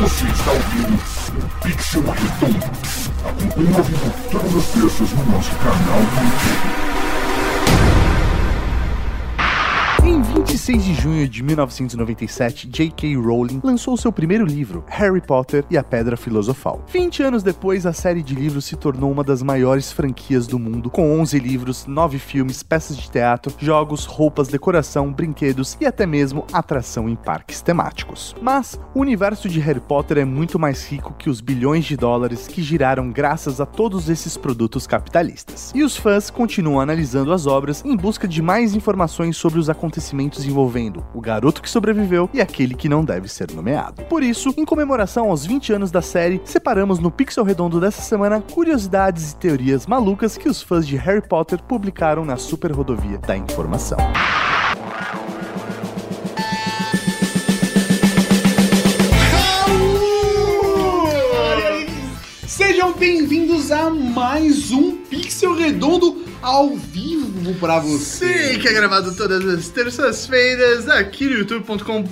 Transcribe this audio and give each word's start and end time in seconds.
Você 0.00 0.26
está 0.26 0.52
ouvindo 0.52 0.94
o 0.94 1.60
Pixel 1.60 2.02
Redondo. 2.02 2.66
Acompanhe 3.26 3.76
ao 3.76 3.82
vivo 3.82 4.14
todas 4.30 4.56
as 4.56 4.66
terças 4.66 5.10
no 5.12 5.24
nosso 5.32 5.50
canal 5.56 5.98
do 5.98 6.24
YouTube. 6.24 6.97
26 10.58 10.84
de 10.84 10.94
junho 10.94 11.28
de 11.28 11.40
1997, 11.40 12.66
J.K. 12.66 13.14
Rowling 13.14 13.60
lançou 13.62 13.96
seu 13.96 14.10
primeiro 14.10 14.44
livro, 14.44 14.82
Harry 14.88 15.20
Potter 15.20 15.64
e 15.70 15.78
a 15.78 15.84
Pedra 15.84 16.16
Filosofal. 16.16 16.84
20 16.92 17.22
anos 17.22 17.42
depois, 17.44 17.86
a 17.86 17.92
série 17.92 18.24
de 18.24 18.34
livros 18.34 18.64
se 18.64 18.74
tornou 18.74 19.12
uma 19.12 19.22
das 19.22 19.40
maiores 19.40 19.92
franquias 19.92 20.48
do 20.48 20.58
mundo, 20.58 20.90
com 20.90 21.20
11 21.20 21.38
livros, 21.38 21.86
9 21.86 22.18
filmes, 22.18 22.64
peças 22.64 22.96
de 22.96 23.08
teatro, 23.08 23.54
jogos, 23.60 24.04
roupas, 24.04 24.48
decoração, 24.48 25.12
brinquedos 25.12 25.78
e 25.80 25.86
até 25.86 26.04
mesmo 26.04 26.44
atração 26.52 27.08
em 27.08 27.14
parques 27.14 27.62
temáticos. 27.62 28.34
Mas 28.42 28.80
o 28.96 29.00
universo 29.00 29.48
de 29.48 29.60
Harry 29.60 29.78
Potter 29.80 30.18
é 30.18 30.24
muito 30.24 30.58
mais 30.58 30.84
rico 30.84 31.14
que 31.16 31.30
os 31.30 31.40
bilhões 31.40 31.84
de 31.84 31.96
dólares 31.96 32.48
que 32.48 32.64
giraram 32.64 33.12
graças 33.12 33.60
a 33.60 33.66
todos 33.66 34.08
esses 34.08 34.36
produtos 34.36 34.88
capitalistas. 34.88 35.70
E 35.72 35.84
os 35.84 35.96
fãs 35.96 36.30
continuam 36.30 36.80
analisando 36.80 37.32
as 37.32 37.46
obras 37.46 37.84
em 37.84 37.96
busca 37.96 38.26
de 38.26 38.42
mais 38.42 38.74
informações 38.74 39.36
sobre 39.36 39.60
os 39.60 39.70
acontecimentos 39.70 40.47
envolvendo 40.48 41.04
o 41.14 41.20
garoto 41.20 41.62
que 41.62 41.70
sobreviveu 41.70 42.28
e 42.32 42.40
aquele 42.40 42.74
que 42.74 42.88
não 42.88 43.04
deve 43.04 43.28
ser 43.28 43.52
nomeado. 43.52 44.02
Por 44.04 44.22
isso, 44.22 44.52
em 44.56 44.64
comemoração 44.64 45.30
aos 45.30 45.44
20 45.44 45.74
anos 45.74 45.90
da 45.90 46.02
série, 46.02 46.40
separamos 46.44 46.98
no 46.98 47.10
Pixel 47.10 47.44
Redondo 47.44 47.80
dessa 47.80 48.02
semana 48.02 48.40
curiosidades 48.40 49.32
e 49.32 49.36
teorias 49.36 49.86
malucas 49.86 50.36
que 50.36 50.48
os 50.48 50.62
fãs 50.62 50.86
de 50.86 50.96
Harry 50.96 51.22
Potter 51.22 51.62
publicaram 51.62 52.24
na 52.24 52.36
Super 52.36 52.72
Rodovia 52.72 53.18
da 53.18 53.36
Informação. 53.36 53.98
Sejam 62.46 62.92
bem-vindos 62.92 63.47
a 63.70 63.90
mais 63.90 64.70
um 64.70 64.96
Pixel 64.96 65.52
Redondo 65.52 66.24
ao 66.40 66.74
vivo 66.76 67.54
pra 67.54 67.78
você. 67.78 68.54
Sim, 68.54 68.58
que 68.60 68.68
é 68.68 68.72
gravado 68.72 69.14
todas 69.14 69.44
as 69.44 69.68
terças-feiras 69.68 70.88
aqui 70.88 71.24
no 71.24 71.38
youtube.com.br 71.38 72.08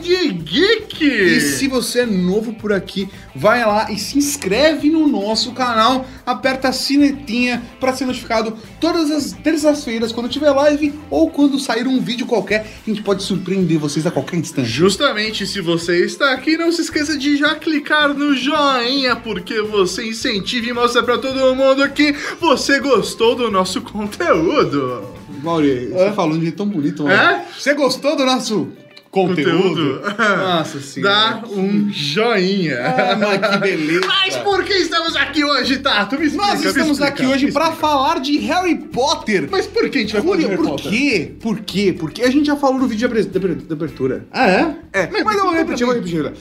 Geek. 0.00 1.04
E 1.04 1.40
se 1.40 1.68
você 1.68 2.00
é 2.00 2.06
novo 2.06 2.54
por 2.54 2.72
aqui, 2.72 3.08
vai 3.34 3.64
lá 3.66 3.90
e 3.90 3.98
se 3.98 4.16
inscreve 4.16 4.88
no 4.88 5.06
nosso 5.06 5.52
canal, 5.52 6.06
aperta 6.24 6.68
a 6.68 6.72
sinetinha 6.72 7.62
para 7.78 7.92
ser 7.92 8.06
notificado 8.06 8.56
todas 8.80 9.10
as 9.10 9.32
terças-feiras 9.32 10.12
quando 10.12 10.28
tiver 10.28 10.50
live 10.50 10.94
ou 11.10 11.30
quando 11.30 11.58
sair 11.58 11.86
um 11.86 12.00
vídeo 12.00 12.26
qualquer, 12.26 12.66
a 12.86 12.88
gente 12.88 13.02
pode 13.02 13.22
surpreender 13.22 13.78
vocês 13.78 14.06
a 14.06 14.10
qualquer 14.10 14.36
instante. 14.36 14.68
Justamente 14.68 15.46
se 15.46 15.60
você 15.60 16.04
está 16.04 16.32
aqui, 16.32 16.56
não 16.56 16.72
se 16.72 16.82
esqueça 16.82 17.18
de 17.18 17.36
já 17.36 17.54
clicar 17.56 18.14
no 18.14 18.34
joinha, 18.34 19.16
porque 19.16 19.60
você 19.60 20.06
incentiva 20.06 20.53
e 20.62 20.72
mostra 20.72 21.02
para 21.02 21.18
todo 21.18 21.54
mundo 21.54 21.88
que 21.90 22.12
você 22.40 22.78
gostou 22.78 23.34
do 23.34 23.50
nosso 23.50 23.80
conteúdo. 23.80 25.02
Mauri, 25.42 25.88
você 25.88 26.12
falou 26.12 26.36
de 26.36 26.42
jeito 26.42 26.56
tão 26.56 26.66
bonito, 26.68 27.04
mano. 27.04 27.14
É? 27.14 27.44
Você 27.58 27.74
gostou 27.74 28.16
do 28.16 28.24
nosso 28.24 28.68
conteúdo? 29.10 30.00
Conteúdo? 30.00 30.02
Nossa 30.38 30.80
senhora. 30.82 31.14
Dá 31.14 31.42
um 31.48 31.88
joinha. 31.92 32.78
Ah, 32.80 33.16
mas 33.16 33.50
que 33.50 33.58
beleza. 33.58 34.06
Mas 34.06 34.36
por 34.38 34.64
que 34.64 34.72
estamos 34.72 35.14
aqui 35.16 35.44
hoje, 35.44 35.78
Tato? 35.78 36.18
Me 36.18 36.26
explica, 36.26 36.46
Nós 36.48 36.64
estamos 36.64 36.98
explica, 36.98 37.06
aqui 37.08 37.26
hoje 37.26 37.52
para 37.52 37.72
falar 37.72 38.20
de 38.20 38.38
Harry 38.38 38.76
Potter. 38.76 39.48
Mas 39.50 39.66
por 39.66 39.88
que 39.88 39.98
a 39.98 40.00
gente 40.00 40.12
vai 40.14 40.22
falar 40.22 40.36
de 40.36 40.42
Por, 40.42 40.50
Harry 40.50 40.62
por 40.62 40.70
Potter? 40.70 40.90
quê? 40.90 41.32
Por 41.40 41.60
quê? 41.60 41.96
Porque 41.98 42.22
a 42.22 42.30
gente 42.30 42.46
já 42.46 42.56
falou 42.56 42.78
no 42.78 42.88
vídeo 42.88 43.08
de 43.08 43.72
abertura. 43.72 44.26
Ah, 44.32 44.48
é? 44.50 44.76
É, 44.92 45.08
mas, 45.24 45.36
eu 45.36 45.44
vou 45.44 45.54
repetir, 45.54 45.86
vou 45.86 45.94
repetir. 45.94 46.32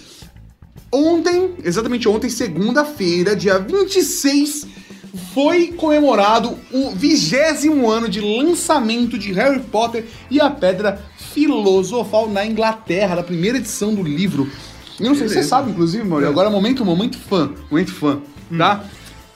Ontem, 0.94 1.56
exatamente 1.64 2.08
ontem, 2.08 2.30
segunda-feira, 2.30 3.36
dia 3.36 3.58
26, 3.58 4.68
foi 5.34 5.70
comemorado 5.72 6.56
o 6.72 6.92
vigésimo 6.92 7.90
ano 7.90 8.08
de 8.08 8.22
lançamento 8.22 9.18
de 9.18 9.32
Harry 9.34 9.60
Potter 9.60 10.06
e 10.30 10.40
a 10.40 10.52
Pedra 10.52 11.04
Filosofal 11.34 12.30
na 12.30 12.46
Inglaterra, 12.46 13.16
da 13.16 13.24
primeira 13.24 13.58
edição 13.58 13.96
do 13.96 14.04
livro. 14.04 14.48
Eu 15.00 15.08
não 15.08 15.16
sei 15.16 15.28
se 15.28 15.34
você 15.34 15.44
sabe, 15.44 15.72
inclusive, 15.72 16.04
Maurício, 16.04 16.30
agora 16.30 16.48
é 16.48 16.52
momento, 16.52 16.86
momento 16.86 17.18
fã, 17.18 17.52
momento 17.72 17.92
fã, 17.92 18.22
tá? 18.56 18.84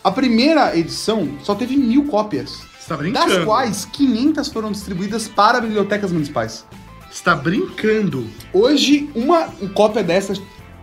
A 0.04 0.12
primeira 0.12 0.78
edição 0.78 1.28
só 1.44 1.56
teve 1.56 1.76
mil 1.76 2.06
cópias, 2.06 2.60
Você 2.80 2.88
tá 2.88 2.98
brincando? 2.98 3.34
das 3.34 3.44
quais 3.44 3.84
500 3.86 4.48
foram 4.50 4.72
distribuídas 4.72 5.28
para 5.28 5.60
bibliotecas 5.60 6.12
municipais. 6.12 6.64
Você 7.12 7.24
tá 7.24 7.36
brincando. 7.36 8.28
Hoje, 8.54 9.10
uma 9.16 9.48
cópia 9.74 10.04
dessas 10.04 10.40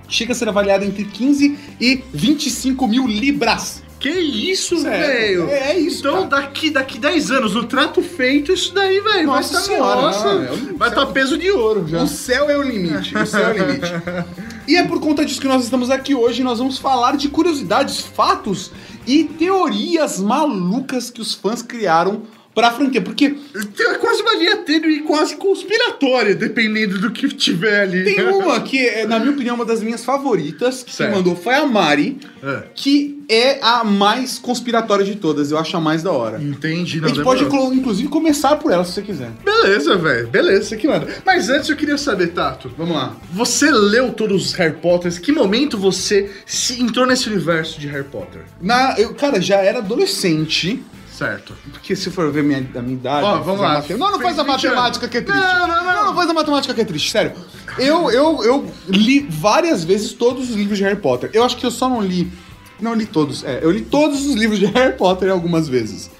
chega 0.08 0.32
a 0.32 0.34
ser 0.34 0.48
avaliada 0.48 0.84
entre 0.84 1.04
15 1.04 1.58
e 1.80 2.02
25 2.12 2.86
mil 2.86 3.06
libras. 3.06 3.82
Que 3.98 4.10
isso, 4.10 4.82
velho? 4.82 5.48
é- 5.48 5.70
é 5.70 5.78
isso, 5.78 6.00
Então, 6.00 6.28
cara. 6.28 6.42
daqui, 6.42 6.68
daqui 6.68 6.98
10 6.98 7.30
anos, 7.30 7.54
no 7.54 7.64
trato 7.64 8.02
feito, 8.02 8.52
isso 8.52 8.74
daí, 8.74 9.00
velho, 9.00 9.04
vai 9.04 9.24
Nossa 9.24 9.56
estar 9.56 9.60
senhora, 9.62 10.00
nossa, 10.02 10.34
não, 10.34 10.44
é 10.44 10.52
um- 10.52 10.76
vai 10.76 10.90
estar 10.90 11.06
peso 11.06 11.38
de 11.38 11.50
ouro 11.50 11.86
já. 11.88 12.02
O 12.02 12.06
céu 12.06 12.50
é 12.50 12.58
o 12.58 12.62
limite, 12.62 13.16
o 13.16 13.26
céu 13.26 13.48
é 13.48 13.52
o 13.62 13.66
limite. 13.66 13.92
E 14.68 14.76
é 14.76 14.82
por 14.86 14.98
conta 14.98 15.24
disso 15.26 15.38
que 15.40 15.46
nós 15.46 15.62
estamos 15.62 15.90
aqui 15.90 16.14
hoje. 16.14 16.42
Nós 16.42 16.58
vamos 16.58 16.78
falar 16.78 17.18
de 17.18 17.28
curiosidades, 17.28 18.00
fatos 18.00 18.70
e 19.06 19.24
teorias 19.24 20.18
malucas 20.18 21.10
que 21.10 21.20
os 21.20 21.34
fãs 21.34 21.60
criaram 21.60 22.22
pra 22.54 22.70
franquia. 22.70 23.00
Porque 23.02 23.34
É 23.56 23.94
quase 23.94 24.22
uma 24.22 24.34
linha 24.36 24.56
tênue 24.58 24.96
e 24.96 25.00
quase 25.00 25.36
conspiratória, 25.36 26.34
dependendo 26.34 26.98
do 26.98 27.10
que 27.10 27.28
tiver 27.28 27.80
ali. 27.82 28.04
tem 28.04 28.22
uma 28.28 28.60
que, 28.60 28.78
é, 28.78 29.06
na 29.06 29.18
minha 29.18 29.32
opinião, 29.32 29.54
uma 29.56 29.64
das 29.64 29.82
minhas 29.82 30.04
favoritas, 30.04 30.82
que 30.82 31.06
mandou 31.08 31.34
foi 31.36 31.54
a 31.54 31.66
Mari, 31.66 32.18
É. 32.42 32.64
que 32.74 33.24
é 33.28 33.58
a 33.62 33.82
mais 33.84 34.38
conspiratória 34.38 35.04
de 35.04 35.14
todas. 35.16 35.50
Eu 35.50 35.58
acho 35.58 35.74
a 35.76 35.80
mais 35.80 36.02
da 36.02 36.12
hora. 36.12 36.42
Entendi, 36.42 36.98
A 36.98 37.02
não 37.02 37.08
gente 37.08 37.18
demorou. 37.18 37.24
pode, 37.24 37.44
inclu- 37.44 37.74
inclusive, 37.74 38.08
começar 38.08 38.56
por 38.56 38.70
ela, 38.70 38.84
se 38.84 38.92
você 38.92 39.02
quiser. 39.02 39.30
Beleza, 39.44 39.96
velho, 39.96 40.28
beleza, 40.28 40.64
você 40.68 40.76
que 40.76 40.86
manda. 40.86 41.08
Mas 41.24 41.48
antes 41.48 41.68
eu 41.70 41.76
queria 41.76 41.96
saber, 41.96 42.28
Tato, 42.28 42.70
Vamos 42.76 42.94
lá. 42.94 43.16
você 43.32 43.70
leu 43.70 44.12
todos 44.12 44.46
os 44.46 44.52
Harry 44.54 44.74
Potters? 44.76 45.18
Que 45.18 45.32
momento 45.32 45.78
você 45.78 46.30
se 46.46 46.80
entrou 46.82 47.06
nesse 47.06 47.28
universo 47.28 47.80
de 47.80 47.86
Harry 47.88 48.04
Potter? 48.04 48.42
Na, 48.60 48.94
eu, 48.98 49.14
cara, 49.14 49.40
já 49.40 49.56
era 49.56 49.78
adolescente. 49.78 50.82
Certo. 51.16 51.54
Porque 51.70 51.94
se 51.94 52.10
for 52.10 52.32
ver 52.32 52.42
minha, 52.42 52.68
a 52.74 52.82
minha 52.82 52.94
idade. 52.94 53.24
Ó, 53.24 53.38
vamos 53.40 53.60
lá. 53.60 53.84
Não, 53.90 54.10
não 54.10 54.18
faz 54.20 54.36
a 54.36 54.44
Fez 54.44 54.62
20 54.62 54.66
matemática 54.66 55.08
que 55.08 55.18
é 55.18 55.20
triste. 55.20 55.40
Não, 55.40 55.68
não, 55.68 55.84
não. 55.84 56.04
Não, 56.06 56.14
faz 56.14 56.28
a 56.28 56.34
matemática 56.34 56.74
que 56.74 56.80
é 56.80 56.84
triste, 56.84 57.10
sério. 57.12 57.32
Eu, 57.78 58.10
eu, 58.10 58.42
eu 58.44 58.72
li 58.88 59.20
várias 59.30 59.84
vezes 59.84 60.12
todos 60.12 60.50
os 60.50 60.56
livros 60.56 60.76
de 60.76 60.82
Harry 60.82 60.96
Potter. 61.00 61.30
Eu 61.32 61.44
acho 61.44 61.56
que 61.56 61.64
eu 61.64 61.70
só 61.70 61.88
não 61.88 62.00
li. 62.00 62.32
Não 62.80 62.94
li 62.94 63.06
todos. 63.06 63.44
É, 63.44 63.60
eu 63.62 63.70
li 63.70 63.82
todos 63.82 64.26
os 64.26 64.34
livros 64.34 64.58
de 64.58 64.66
Harry 64.74 64.96
Potter 64.96 65.30
algumas 65.30 65.68
vezes. 65.68 66.10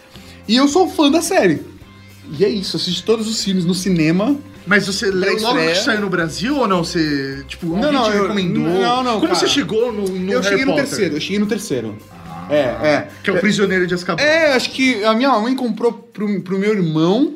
E 0.47 0.55
eu 0.55 0.69
sou 0.69 0.89
fã 0.89 1.11
da 1.11 1.21
série. 1.21 1.61
E 2.39 2.45
é 2.45 2.49
isso, 2.49 2.77
assisti 2.77 3.03
todos 3.03 3.27
os 3.29 3.43
filmes 3.43 3.65
no 3.65 3.75
cinema. 3.75 4.37
Mas 4.65 4.87
você 4.87 5.11
leu 5.11 5.37
logo 5.43 5.59
que 5.59 5.75
saiu 5.75 6.01
no 6.03 6.09
Brasil 6.09 6.57
ou 6.57 6.69
não? 6.69 6.85
Você, 6.85 7.45
tipo, 7.49 7.75
alguém 7.75 7.93
não, 7.93 8.05
te 8.05 8.17
eu- 8.17 8.23
recomendou? 8.23 8.63
não, 8.63 9.03
não, 9.03 9.15
Como 9.15 9.27
cara. 9.27 9.35
você 9.35 9.49
chegou 9.49 9.93
no, 9.93 10.09
no 10.09 10.33
eu 10.33 10.41
Harry 10.41 10.51
cheguei 10.51 10.65
no 10.65 10.71
Potter? 10.73 10.89
terceiro, 10.89 11.17
eu 11.17 11.21
cheguei 11.21 11.39
no 11.41 11.47
terceiro. 11.47 11.99
É, 12.51 12.59
é. 12.59 13.09
Que 13.23 13.31
é 13.31 13.33
o 13.33 13.41
Prisioneiro 13.41 13.87
de 13.87 13.95
Azkaban. 13.95 14.23
É, 14.23 14.53
acho 14.53 14.71
que 14.71 15.03
a 15.05 15.15
minha 15.15 15.39
mãe 15.39 15.55
comprou 15.55 15.93
pro, 15.93 16.41
pro 16.41 16.59
meu 16.59 16.73
irmão, 16.73 17.35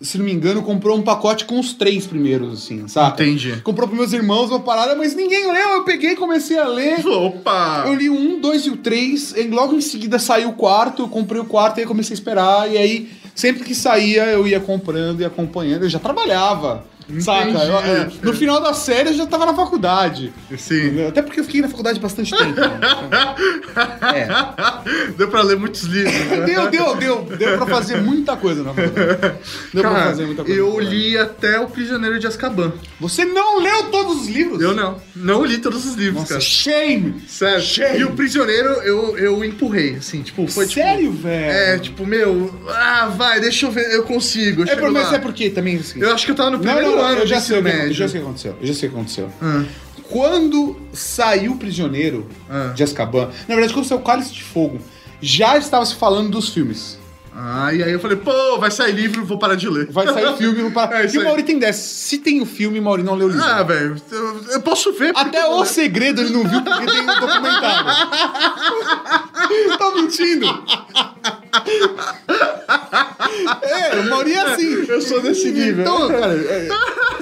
se 0.00 0.18
não 0.18 0.24
me 0.24 0.32
engano, 0.32 0.62
comprou 0.62 0.96
um 0.96 1.02
pacote 1.02 1.44
com 1.44 1.58
os 1.58 1.72
três 1.72 2.06
primeiros, 2.06 2.64
assim, 2.64 2.86
sabe? 2.88 3.22
Entendi. 3.22 3.60
Comprou 3.62 3.88
pros 3.88 3.98
meus 3.98 4.12
irmãos 4.12 4.50
uma 4.50 4.60
parada, 4.60 4.94
mas 4.94 5.14
ninguém 5.14 5.50
leu, 5.50 5.68
eu 5.70 5.84
peguei 5.84 6.10
e 6.10 6.16
comecei 6.16 6.58
a 6.58 6.66
ler. 6.66 7.06
Opa! 7.06 7.84
Eu 7.86 7.94
li 7.94 8.08
o 8.08 8.14
um, 8.14 8.40
dois 8.40 8.66
e 8.66 8.70
o 8.70 8.76
três, 8.76 9.32
e 9.36 9.44
logo 9.44 9.74
em 9.74 9.80
seguida 9.80 10.18
saiu 10.18 10.50
o 10.50 10.54
quarto, 10.54 11.02
eu 11.02 11.08
comprei 11.08 11.40
o 11.40 11.44
quarto 11.44 11.78
e 11.78 11.80
aí 11.80 11.86
comecei 11.86 12.14
a 12.14 12.18
esperar, 12.18 12.70
e 12.70 12.76
aí 12.76 13.10
sempre 13.34 13.64
que 13.64 13.74
saía 13.74 14.24
eu 14.26 14.46
ia 14.46 14.60
comprando 14.60 15.20
e 15.20 15.24
acompanhando, 15.24 15.84
eu 15.84 15.90
já 15.90 15.98
trabalhava. 15.98 16.84
Saca? 17.20 17.50
Eu, 17.50 17.78
é, 17.78 18.08
no 18.22 18.32
final 18.32 18.60
da 18.60 18.72
série 18.74 19.10
eu 19.10 19.14
já 19.14 19.26
tava 19.26 19.44
na 19.46 19.54
faculdade. 19.54 20.32
Sim. 20.56 21.06
Até 21.06 21.20
porque 21.22 21.40
eu 21.40 21.44
fiquei 21.44 21.60
na 21.60 21.68
faculdade 21.68 22.00
bastante 22.00 22.30
tempo. 22.36 22.60
né? 22.60 23.34
É. 24.14 25.10
Deu 25.16 25.28
pra 25.28 25.42
ler 25.42 25.56
muitos 25.56 25.82
livros. 25.84 26.14
né? 26.14 26.40
Deu, 26.46 26.70
deu, 26.70 26.96
deu. 26.96 27.22
Deu 27.36 27.56
pra 27.58 27.66
fazer 27.66 28.00
muita 28.00 28.36
coisa 28.36 28.62
na 28.62 28.72
verdade. 28.72 29.34
Deu 29.72 29.82
pra 29.82 29.90
Cara, 29.92 30.04
fazer 30.06 30.26
muita 30.26 30.44
coisa. 30.44 30.58
eu 30.58 30.78
li 30.80 31.16
até 31.18 31.58
o 31.58 31.66
Prisioneiro 31.68 32.18
de 32.18 32.26
Azkaban. 32.26 32.72
Você 33.00 33.24
não 33.24 33.60
leu 33.60 33.84
todos 33.90 34.22
os 34.22 34.28
livros? 34.28 34.60
Eu 34.60 34.74
não. 34.74 35.00
Não 35.16 35.44
li 35.44 35.58
todos 35.58 35.84
os 35.86 35.94
livros, 35.94 36.20
Nossa, 36.22 36.28
cara. 36.34 36.40
shame! 36.40 37.22
Sério. 37.26 37.60
Shame. 37.62 37.98
E 37.98 38.04
o 38.04 38.12
Prisioneiro 38.12 38.68
eu, 38.82 39.18
eu 39.18 39.44
empurrei, 39.44 39.96
assim, 39.96 40.22
tipo, 40.22 40.46
foi 40.46 40.66
Sério, 40.66 41.10
tipo. 41.10 41.22
velho? 41.22 41.52
É, 41.52 41.78
tipo, 41.78 42.06
meu, 42.06 42.54
ah, 42.68 43.06
vai, 43.16 43.40
deixa 43.40 43.66
eu 43.66 43.70
ver, 43.70 43.90
eu 43.92 44.04
consigo. 44.04 44.62
Eu 44.62 44.68
É, 44.68 44.90
mas 44.90 45.10
lá. 45.10 45.16
é 45.16 45.18
porque 45.18 45.50
também 45.50 45.76
assim. 45.76 46.00
Eu 46.00 46.12
acho 46.14 46.24
que 46.24 46.30
eu 46.32 46.36
tava 46.36 46.50
no 46.50 46.58
Não, 46.58 46.64
primeiro 46.64 46.93
não, 46.96 47.02
não, 47.02 47.08
ano 47.10 47.18
eu 47.20 47.26
já 47.26 47.40
sei, 47.40 47.60
médio. 47.60 47.92
já 47.92 48.08
sei 48.08 48.20
o 48.20 48.22
que 48.22 48.28
aconteceu. 48.28 48.56
Eu 48.60 48.66
já 48.66 48.74
sei 48.74 48.88
o 48.88 48.92
que 48.92 48.98
aconteceu. 48.98 49.30
Ah, 49.42 49.64
Quando 50.10 50.76
saiu 50.92 51.52
o 51.52 51.56
Prisioneiro 51.56 52.26
Ah. 52.48 52.72
de 52.74 52.82
Azkaban, 52.82 53.30
na 53.48 53.54
verdade, 53.54 53.72
quando 53.72 53.86
saiu 53.86 54.00
o 54.00 54.04
Cálice 54.04 54.32
de 54.32 54.42
Fogo, 54.42 54.78
já 55.20 55.56
estava 55.56 55.84
se 55.86 55.94
falando 55.94 56.30
dos 56.30 56.50
filmes. 56.50 56.98
Ah, 57.36 57.74
e 57.74 57.82
aí 57.82 57.90
eu 57.90 57.98
falei, 57.98 58.16
pô, 58.16 58.58
vai 58.60 58.70
sair 58.70 58.92
livro, 58.92 59.24
vou 59.24 59.36
parar 59.36 59.56
de 59.56 59.68
ler. 59.68 59.88
Vai 59.90 60.06
sair 60.06 60.36
filme, 60.36 60.62
vou 60.62 60.70
parar. 60.70 61.02
É 61.04 61.10
e 61.12 61.18
o. 61.18 61.24
Mauri 61.24 61.42
tem 61.42 61.58
dessa. 61.58 61.80
Se 61.82 62.18
tem 62.18 62.40
o 62.40 62.46
filme, 62.46 62.78
o 62.78 62.82
Mauri 62.82 63.02
não 63.02 63.16
leu 63.16 63.26
o 63.26 63.30
livro. 63.30 63.44
Ah, 63.44 63.60
velho, 63.64 63.96
eu, 64.12 64.44
eu 64.52 64.62
posso 64.62 64.92
ver. 64.92 65.10
Até 65.16 65.44
o 65.44 65.64
segredo 65.64 66.20
ele 66.20 66.30
não 66.30 66.44
viu 66.46 66.62
porque 66.62 66.86
tem 66.86 67.00
um 67.00 67.06
documentário. 67.06 67.90
tá 69.78 69.90
mentindo? 69.96 70.46
É, 73.62 73.96
o 74.00 74.08
Mauri 74.10 74.32
é 74.32 74.40
assim. 74.40 74.84
Eu 74.88 75.00
sou 75.00 75.20
desse 75.20 75.50
nível. 75.50 75.82
Então, 75.82 76.08
cara, 76.08 76.32
é- 76.34 76.68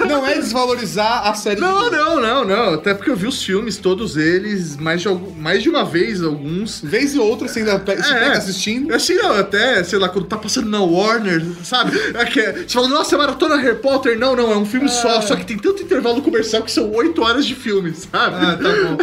não 0.07 0.25
é 0.25 0.35
desvalorizar 0.35 1.27
a 1.27 1.33
série. 1.33 1.59
Não, 1.59 1.89
de... 1.89 1.95
não, 1.97 2.19
não, 2.21 2.45
não. 2.45 2.73
Até 2.75 2.93
porque 2.93 3.09
eu 3.09 3.15
vi 3.15 3.27
os 3.27 3.41
filmes, 3.41 3.77
todos 3.77 4.15
eles, 4.17 4.77
mais 4.77 5.01
de, 5.01 5.07
mais 5.37 5.63
de 5.63 5.69
uma 5.69 5.83
vez, 5.83 6.21
alguns. 6.23 6.81
Vez 6.81 7.15
e 7.15 7.19
outra 7.19 7.47
você 7.47 7.59
ainda 7.59 7.77
se 8.01 8.11
É. 8.13 8.19
pega 8.19 8.37
assistindo. 8.37 8.93
Assim, 8.93 9.15
não, 9.15 9.35
até, 9.37 9.83
sei 9.83 9.97
lá, 9.99 10.07
quando 10.09 10.25
tá 10.25 10.37
passando 10.37 10.69
na 10.69 10.81
Warner, 10.81 11.41
sabe? 11.63 11.97
É 12.13 12.25
que 12.25 12.39
é- 12.39 12.53
você 12.53 12.67
fala, 12.69 12.87
nossa, 12.89 13.17
maratona 13.17 13.55
Harry 13.57 13.77
Potter. 13.79 14.17
Não, 14.17 14.35
não, 14.35 14.51
é 14.51 14.57
um 14.57 14.65
filme 14.65 14.89
só, 14.89 15.21
só 15.21 15.35
que 15.35 15.45
tem 15.45 15.57
tanto 15.57 15.81
intervalo 15.81 16.21
comercial 16.21 16.61
que 16.63 16.71
são 16.71 16.91
oito 16.93 17.21
horas 17.23 17.45
de 17.45 17.55
filme, 17.55 17.93
sabe? 17.93 18.35
Ah, 18.45 18.57
tá 18.57 18.69
bom. 18.69 18.97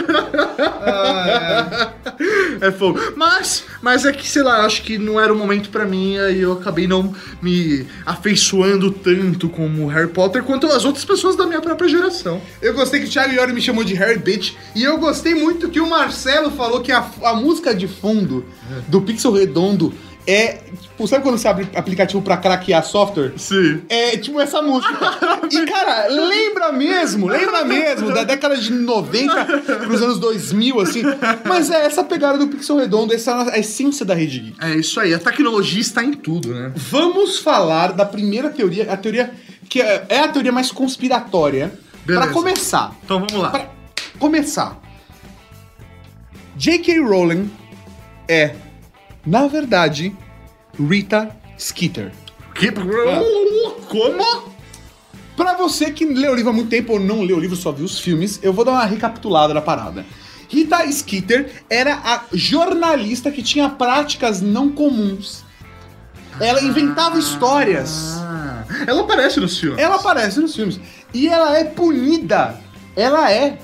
Ah, 0.80 1.90
É 2.60 2.70
fogo. 2.70 2.98
Mas, 3.16 3.64
mas 3.80 4.04
é 4.04 4.12
que, 4.12 4.28
sei 4.28 4.42
lá, 4.42 4.64
acho 4.66 4.82
que 4.82 4.98
não 4.98 5.18
era 5.18 5.32
o 5.32 5.36
momento 5.36 5.70
pra 5.70 5.86
mim, 5.86 6.18
aí 6.18 6.40
eu 6.40 6.52
acabei 6.60 6.86
não 6.86 7.14
me 7.42 7.86
afeiçoando 8.06 8.90
tanto 8.90 9.48
como 9.48 9.86
Harry 9.86 10.08
Potter 10.08 10.42
quanto 10.42 10.66
as 10.66 10.84
outras 10.84 11.04
pessoas 11.04 11.36
da 11.36 11.46
minha 11.46 11.60
própria 11.60 11.88
geração. 11.88 12.40
Eu 12.60 12.74
gostei 12.74 13.00
que 13.00 13.06
o 13.06 13.10
Thiago 13.10 13.32
Iori 13.32 13.52
me 13.52 13.60
chamou 13.60 13.84
de 13.84 13.94
Harry 13.94 14.18
Bitch. 14.18 14.54
E 14.74 14.84
eu 14.84 14.98
gostei 14.98 15.34
muito 15.34 15.68
que 15.68 15.80
o 15.80 15.88
Marcelo 15.88 16.50
falou 16.50 16.80
que 16.80 16.92
a, 16.92 17.04
a 17.22 17.34
música 17.34 17.74
de 17.74 17.88
fundo 17.88 18.44
do 18.88 19.00
Pixel 19.02 19.32
Redondo 19.32 19.92
é. 20.30 20.60
Tipo, 20.80 21.08
sabe 21.08 21.22
quando 21.22 21.38
você 21.38 21.48
abre 21.48 21.68
aplicativo 21.74 22.20
pra 22.22 22.36
craquear 22.36 22.84
software? 22.84 23.32
Sim. 23.36 23.82
É 23.88 24.16
tipo 24.16 24.40
essa 24.40 24.60
música. 24.62 24.90
E, 25.50 25.66
cara, 25.66 26.06
lembra 26.06 26.70
mesmo, 26.70 27.26
lembra 27.26 27.64
mesmo, 27.64 28.12
da 28.14 28.22
década 28.22 28.56
de 28.56 28.70
90 28.72 29.44
pros 29.78 30.00
anos 30.00 30.20
2000, 30.20 30.78
assim. 30.80 31.02
Mas 31.44 31.70
é 31.70 31.84
essa 31.86 32.04
pegada 32.04 32.38
do 32.38 32.46
Pixel 32.46 32.76
Redondo, 32.76 33.12
essa 33.12 33.32
é 33.50 33.54
a 33.56 33.58
essência 33.58 34.06
da 34.06 34.14
Rede 34.14 34.38
Geek. 34.38 34.56
É 34.64 34.76
isso 34.76 35.00
aí, 35.00 35.12
a 35.12 35.18
tecnologia 35.18 35.80
está 35.80 36.04
em 36.04 36.12
tudo, 36.12 36.54
né? 36.54 36.70
Vamos 36.76 37.40
falar 37.40 37.92
da 37.92 38.04
primeira 38.06 38.48
teoria, 38.50 38.92
a 38.92 38.96
teoria 38.96 39.32
que 39.68 39.82
é, 39.82 40.04
é 40.08 40.20
a 40.20 40.28
teoria 40.28 40.52
mais 40.52 40.70
conspiratória. 40.70 41.72
Beleza. 42.06 42.24
Pra 42.26 42.32
começar, 42.34 42.96
Então 43.04 43.18
vamos 43.18 43.42
lá. 43.42 43.50
pra 43.50 43.68
começar. 44.20 44.80
J.K. 46.56 47.00
Rowling 47.00 47.50
é, 48.28 48.54
na 49.24 49.46
verdade, 49.46 50.14
Rita 50.78 51.36
Skeeter. 51.58 52.12
Que... 52.54 52.70
Como? 52.72 54.50
Pra 55.36 55.54
você 55.54 55.90
que 55.90 56.04
leu 56.04 56.32
o 56.32 56.34
livro 56.34 56.50
há 56.50 56.52
muito 56.52 56.68
tempo 56.68 56.92
ou 56.92 57.00
não 57.00 57.22
leu 57.22 57.36
o 57.36 57.40
livro, 57.40 57.56
só 57.56 57.72
viu 57.72 57.86
os 57.86 57.98
filmes, 57.98 58.38
eu 58.42 58.52
vou 58.52 58.64
dar 58.64 58.72
uma 58.72 58.84
recapitulada 58.84 59.54
da 59.54 59.60
parada. 59.60 60.04
Rita 60.48 60.90
Skeeter 60.90 61.62
era 61.70 61.94
a 61.94 62.24
jornalista 62.32 63.30
que 63.30 63.42
tinha 63.42 63.70
práticas 63.70 64.42
não 64.42 64.70
comuns. 64.70 65.44
Ela 66.40 66.62
inventava 66.62 67.18
histórias. 67.18 68.16
Ah, 68.18 68.64
ela 68.86 69.02
aparece 69.02 69.40
nos 69.40 69.58
filmes. 69.58 69.78
Ela 69.78 69.96
aparece 69.96 70.40
nos 70.40 70.54
filmes. 70.54 70.80
E 71.12 71.28
ela 71.28 71.56
é 71.56 71.64
punida. 71.64 72.60
Ela 72.96 73.30
é, 73.30 73.58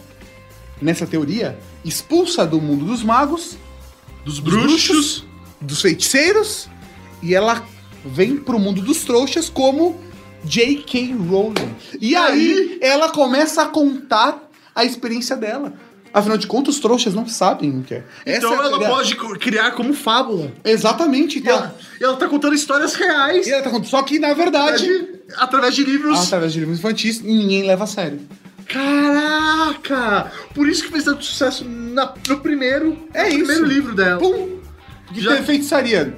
nessa 0.80 1.06
teoria, 1.06 1.58
expulsa 1.84 2.46
do 2.46 2.60
mundo 2.60 2.84
dos 2.84 3.02
magos, 3.02 3.56
Dos 4.24 4.40
dos 4.40 4.54
bruxos. 4.54 5.24
Dos 5.66 5.82
feiticeiros, 5.82 6.68
e 7.22 7.34
ela 7.34 7.62
vem 8.04 8.36
pro 8.36 8.58
mundo 8.58 8.80
dos 8.80 9.04
trouxas 9.04 9.48
como 9.50 10.00
J.K. 10.44 11.14
Rowling. 11.28 11.74
E 12.00 12.14
aí 12.14 12.78
ela 12.80 13.08
começa 13.10 13.62
a 13.62 13.66
contar 13.66 14.48
a 14.74 14.84
experiência 14.84 15.36
dela. 15.36 15.72
Afinal 16.14 16.38
de 16.38 16.46
contas, 16.46 16.76
os 16.76 16.80
trouxas 16.80 17.12
não 17.12 17.26
sabem 17.28 17.78
o 17.78 17.82
que 17.82 17.94
é. 17.94 18.04
Então 18.24 18.52
é 18.54 18.56
ela 18.56 18.78
pode 18.88 19.14
criar 19.38 19.72
como 19.72 19.92
fábula. 19.92 20.50
Exatamente. 20.64 21.40
Então, 21.40 21.52
ela, 21.56 21.76
ela 22.00 22.16
tá 22.16 22.26
contando 22.26 22.54
histórias 22.54 22.94
reais. 22.94 23.46
e 23.46 23.50
ela 23.52 23.62
tá 23.62 23.68
contando- 23.70 23.88
Só 23.90 24.02
que, 24.02 24.18
na 24.18 24.32
verdade, 24.32 24.84
através 24.84 25.00
de, 25.26 25.32
através 25.36 25.74
de 25.74 25.84
livros. 25.84 26.18
através 26.26 26.52
de 26.54 26.60
livros 26.60 26.78
infantis, 26.78 27.20
ninguém 27.20 27.64
leva 27.66 27.84
a 27.84 27.86
sério. 27.86 28.20
Caraca! 28.66 30.32
Por 30.54 30.68
isso 30.68 30.84
que 30.84 30.90
fez 30.90 31.04
tanto 31.04 31.24
sucesso 31.24 31.64
na- 31.64 32.14
no 32.28 32.40
primeiro, 32.40 32.96
É 33.12 33.24
no 33.24 33.28
isso. 33.28 33.38
primeiro 33.38 33.64
livro 33.66 33.94
dela. 33.94 34.18
Pum! 34.20 34.55
Que 35.12 35.20
Já- 35.20 35.42
feitiçaria. 35.42 36.14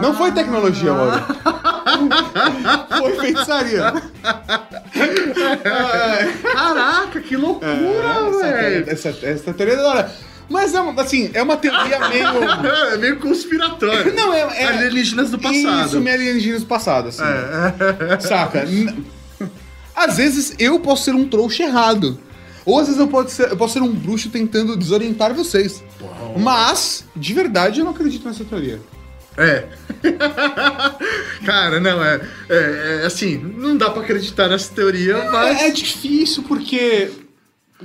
Não 0.00 0.14
foi 0.14 0.32
tecnologia, 0.32 0.92
Mauro. 0.92 1.22
foi 2.98 3.12
feitiçaria. 3.20 3.92
Caraca, 6.52 7.20
que 7.20 7.36
loucura, 7.36 7.74
essa, 7.74 8.52
velho! 8.52 8.84
essa, 8.88 9.08
essa 9.22 9.52
teoria 9.52 9.74
é 9.74 9.76
da 9.76 9.88
hora. 9.88 10.12
Mas 10.48 10.74
é 10.74 10.80
uma, 10.80 11.02
assim, 11.02 11.30
é 11.34 11.42
uma 11.42 11.56
teoria 11.56 11.98
meio. 12.08 12.26
É 12.92 12.96
meio 12.96 13.18
conspiratório. 13.18 14.14
Não, 14.14 14.32
é. 14.32 14.40
é 14.62 14.66
Alienígenas 14.66 15.30
do 15.30 15.38
passado. 15.38 15.86
Isso, 15.86 16.00
me 16.00 16.10
alienígenas 16.10 16.62
do 16.62 16.66
passado, 16.66 17.08
assim. 17.08 17.22
É. 17.22 18.18
Saca? 18.20 18.64
Às 19.94 20.16
vezes 20.16 20.54
eu 20.58 20.78
posso 20.78 21.04
ser 21.04 21.14
um 21.14 21.28
trouxa 21.28 21.64
errado. 21.64 22.18
Ou 22.66 22.80
às 22.80 22.86
vezes 22.88 23.00
eu 23.00 23.06
posso 23.06 23.30
ser, 23.30 23.48
eu 23.48 23.56
posso 23.56 23.74
ser 23.74 23.82
um 23.82 23.94
bruxo 23.94 24.28
tentando 24.28 24.76
desorientar 24.76 25.32
vocês. 25.32 25.82
Mas, 26.36 27.04
de 27.14 27.32
verdade, 27.32 27.78
eu 27.78 27.84
não 27.84 27.92
acredito 27.92 28.26
nessa 28.26 28.44
teoria. 28.44 28.80
É. 29.38 29.68
Cara, 31.44 31.78
não, 31.78 32.02
é, 32.02 32.20
é, 32.48 33.00
é, 33.02 33.06
Assim, 33.06 33.36
não 33.36 33.76
dá 33.76 33.90
pra 33.90 34.02
acreditar 34.02 34.48
nessa 34.48 34.74
teoria, 34.74 35.30
mas. 35.30 35.60
É, 35.60 35.68
é 35.68 35.70
difícil 35.70 36.42
porque. 36.42 37.10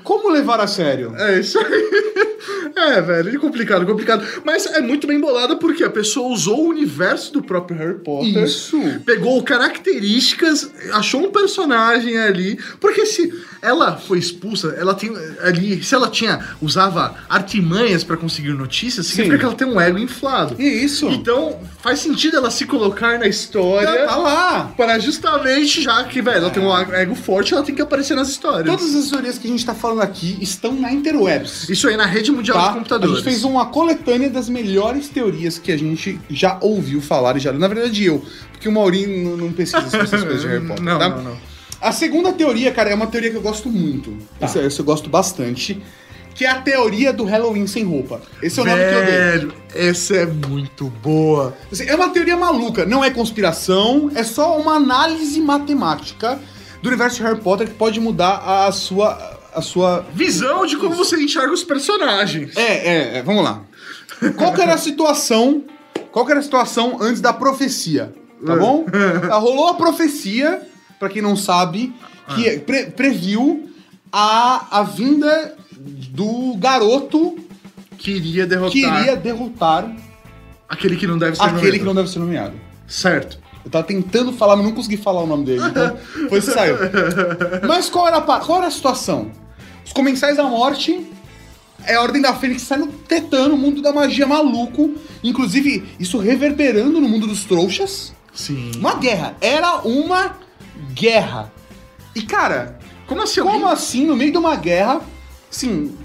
Como 0.03 0.29
levar 0.29 0.59
a 0.59 0.67
sério? 0.67 1.13
É 1.17 1.39
isso 1.39 1.59
aí. 1.59 2.31
É, 2.75 3.01
velho, 3.01 3.35
é 3.35 3.37
complicado, 3.37 3.85
complicado. 3.85 4.25
Mas 4.43 4.65
é 4.65 4.81
muito 4.81 5.05
bem 5.05 5.19
bolada 5.19 5.55
porque 5.55 5.83
a 5.83 5.89
pessoa 5.89 6.29
usou 6.29 6.65
o 6.65 6.69
universo 6.69 7.33
do 7.33 7.43
próprio 7.43 7.77
Harry 7.77 7.99
Potter. 7.99 8.43
Isso. 8.43 8.79
Pegou 9.05 9.41
características, 9.43 10.71
achou 10.93 11.25
um 11.25 11.31
personagem 11.31 12.17
ali. 12.17 12.57
Porque 12.79 13.05
se 13.05 13.31
ela 13.61 13.97
foi 13.97 14.17
expulsa, 14.17 14.75
ela 14.77 14.93
tem 14.95 15.11
ali. 15.41 15.83
Se 15.83 15.93
ela 15.93 16.09
tinha. 16.09 16.41
usava 16.61 17.15
artimanhas 17.29 18.03
pra 18.03 18.17
conseguir 18.17 18.53
notícias, 18.53 19.07
significa 19.07 19.35
Sim. 19.35 19.39
que 19.39 19.45
ela 19.45 19.55
tem 19.55 19.67
um 19.67 19.79
ego 19.79 19.97
inflado. 19.97 20.59
Isso. 20.59 21.07
Então, 21.09 21.59
faz 21.81 21.99
sentido 21.99 22.37
ela 22.37 22.49
se 22.49 22.65
colocar 22.65 23.19
na 23.19 23.27
história. 23.27 24.05
Tá 24.05 24.15
lá. 24.15 24.73
Para 24.75 24.97
justamente, 24.99 25.81
já 25.81 26.03
que, 26.05 26.21
velho, 26.21 26.37
ela 26.37 26.49
tem 26.49 26.63
um 26.63 26.73
ego 26.93 27.15
forte, 27.15 27.53
ela 27.53 27.63
tem 27.63 27.75
que 27.75 27.81
aparecer 27.81 28.15
nas 28.15 28.29
histórias. 28.29 28.65
Todas 28.65 28.95
as 28.95 29.09
teorias 29.09 29.37
que 29.37 29.47
a 29.47 29.51
gente 29.51 29.65
tá 29.65 29.75
falando 29.81 30.01
aqui 30.01 30.37
estão 30.39 30.73
na 30.73 30.91
Interwebs. 30.93 31.67
Isso 31.69 31.87
aí 31.87 31.97
na 31.97 32.05
rede 32.05 32.31
mundial 32.31 32.57
Tá? 32.57 32.63
de 32.63 32.69
A 32.69 32.73
computadores. 32.75 33.15
gente 33.15 33.23
fez 33.23 33.43
uma 33.43 33.65
coletânea 33.65 34.29
das 34.29 34.47
melhores 34.47 35.09
teorias 35.09 35.57
que 35.57 35.71
a 35.71 35.77
gente 35.77 36.19
já 36.29 36.57
ouviu 36.61 37.01
falar 37.01 37.35
e 37.35 37.39
já. 37.39 37.51
Na 37.51 37.67
verdade, 37.67 38.05
eu. 38.05 38.23
Porque 38.51 38.69
o 38.69 38.71
Maurinho 38.71 39.31
não, 39.31 39.37
não 39.47 39.51
pesquisa 39.51 39.89
sobre 39.89 40.05
essas 40.05 40.21
coisas 40.23 40.41
de 40.41 40.47
Harry 40.47 40.65
Potter. 40.65 40.83
Não, 40.83 40.99
tá? 40.99 41.09
não, 41.09 41.23
não. 41.23 41.37
A 41.81 41.91
segunda 41.91 42.31
teoria, 42.31 42.71
cara, 42.71 42.91
é 42.91 42.95
uma 42.95 43.07
teoria 43.07 43.31
que 43.31 43.37
eu 43.37 43.41
gosto 43.41 43.67
muito. 43.67 44.15
Essa, 44.39 44.59
essa 44.59 44.81
eu 44.81 44.85
gosto 44.85 45.09
bastante. 45.09 45.81
Que 46.35 46.45
é 46.45 46.49
a 46.49 46.61
teoria 46.61 47.11
do 47.11 47.23
Halloween 47.25 47.67
sem 47.67 47.83
roupa. 47.83 48.21
Esse 48.41 48.59
é 48.59 48.63
o 48.63 48.65
nome 48.65 48.77
que 48.79 48.93
eu 48.93 49.05
dei. 49.05 49.11
Velho, 49.15 49.53
essa 49.75 50.15
é 50.15 50.25
muito 50.25 50.85
boa. 51.03 51.53
Assim, 51.71 51.85
é 51.85 51.93
uma 51.95 52.09
teoria 52.09 52.37
maluca, 52.37 52.85
não 52.85 53.03
é 53.03 53.09
conspiração, 53.09 54.09
é 54.15 54.23
só 54.23 54.57
uma 54.57 54.75
análise 54.75 55.41
matemática 55.41 56.39
do 56.81 56.87
universo 56.87 57.17
de 57.17 57.23
Harry 57.23 57.39
Potter 57.41 57.67
que 57.67 57.73
pode 57.73 57.99
mudar 57.99 58.37
a 58.65 58.71
sua. 58.71 59.30
A 59.53 59.61
sua. 59.61 60.05
Visão 60.13 60.65
de 60.65 60.77
como 60.77 60.95
você 60.95 61.17
enxerga 61.21 61.53
os 61.53 61.63
personagens. 61.63 62.55
É, 62.55 62.61
é, 62.61 63.17
é, 63.17 63.21
vamos 63.21 63.43
lá. 63.43 63.61
Qual 64.37 64.53
que 64.53 64.61
era 64.61 64.73
a 64.73 64.77
situação? 64.77 65.63
Qual 66.11 66.25
que 66.25 66.31
era 66.31 66.39
a 66.39 66.43
situação 66.43 66.97
antes 67.01 67.21
da 67.21 67.33
profecia? 67.33 68.13
Tá 68.45 68.55
bom? 68.55 68.85
Ah, 69.31 69.37
Rolou 69.39 69.67
a 69.67 69.73
profecia, 69.73 70.61
pra 70.99 71.09
quem 71.09 71.21
não 71.21 71.35
sabe, 71.35 71.93
que 72.35 72.59
pre- 72.59 72.87
previu 72.91 73.69
a, 74.11 74.79
a 74.79 74.83
vinda 74.83 75.55
do 75.77 76.55
garoto 76.57 77.37
Queria 77.97 78.47
derrotar 78.47 78.71
que 78.71 78.79
iria 78.85 79.15
derrotar 79.15 79.95
aquele 80.67 80.95
que 80.95 81.05
não 81.05 81.17
deve 81.17 81.35
ser 81.35 81.43
aquele 81.43 81.59
que 81.59 81.65
nomeado. 81.79 81.85
não 81.85 81.93
deve 81.95 82.09
ser 82.09 82.19
nomeado. 82.19 82.53
Certo. 82.87 83.37
Eu 83.63 83.69
tava 83.69 83.83
tentando 83.83 84.33
falar, 84.33 84.55
mas 84.55 84.65
não 84.65 84.71
consegui 84.73 84.97
falar 84.97 85.21
o 85.21 85.27
nome 85.27 85.45
dele. 85.45 85.61
Então, 85.67 85.97
foi 86.29 86.39
isso 86.39 86.47
que 86.47 86.53
saiu. 86.53 86.77
Mas 87.67 87.91
qual 87.91 88.07
era, 88.07 88.17
a, 88.17 88.21
qual 88.39 88.57
era 88.57 88.67
a 88.67 88.71
situação? 88.71 89.29
Os 89.85 89.93
comensais 89.93 90.37
da 90.37 90.43
morte 90.43 91.05
é 91.85 91.95
a 91.95 92.01
Ordem 92.01 92.21
da 92.21 92.33
Fênix 92.33 92.61
saindo 92.63 92.87
tetando 93.07 93.55
o 93.55 93.57
mundo 93.57 93.81
da 93.81 93.91
magia 93.91 94.27
maluco. 94.27 94.93
Inclusive, 95.23 95.83
isso 95.99 96.17
reverberando 96.17 96.99
no 97.01 97.07
mundo 97.09 97.27
dos 97.27 97.43
trouxas. 97.43 98.13
Sim. 98.33 98.71
Uma 98.77 98.95
guerra. 98.95 99.35
Era 99.41 99.77
uma 99.79 100.37
guerra. 100.93 101.51
E, 102.15 102.21
cara, 102.21 102.79
Como 103.07 103.21
assim? 103.21 103.41
como 103.41 103.67
assim, 103.67 104.05
no 104.05 104.15
meio 104.15 104.31
de 104.31 104.37
uma 104.37 104.55
guerra, 104.55 105.01
sim, 105.49 105.95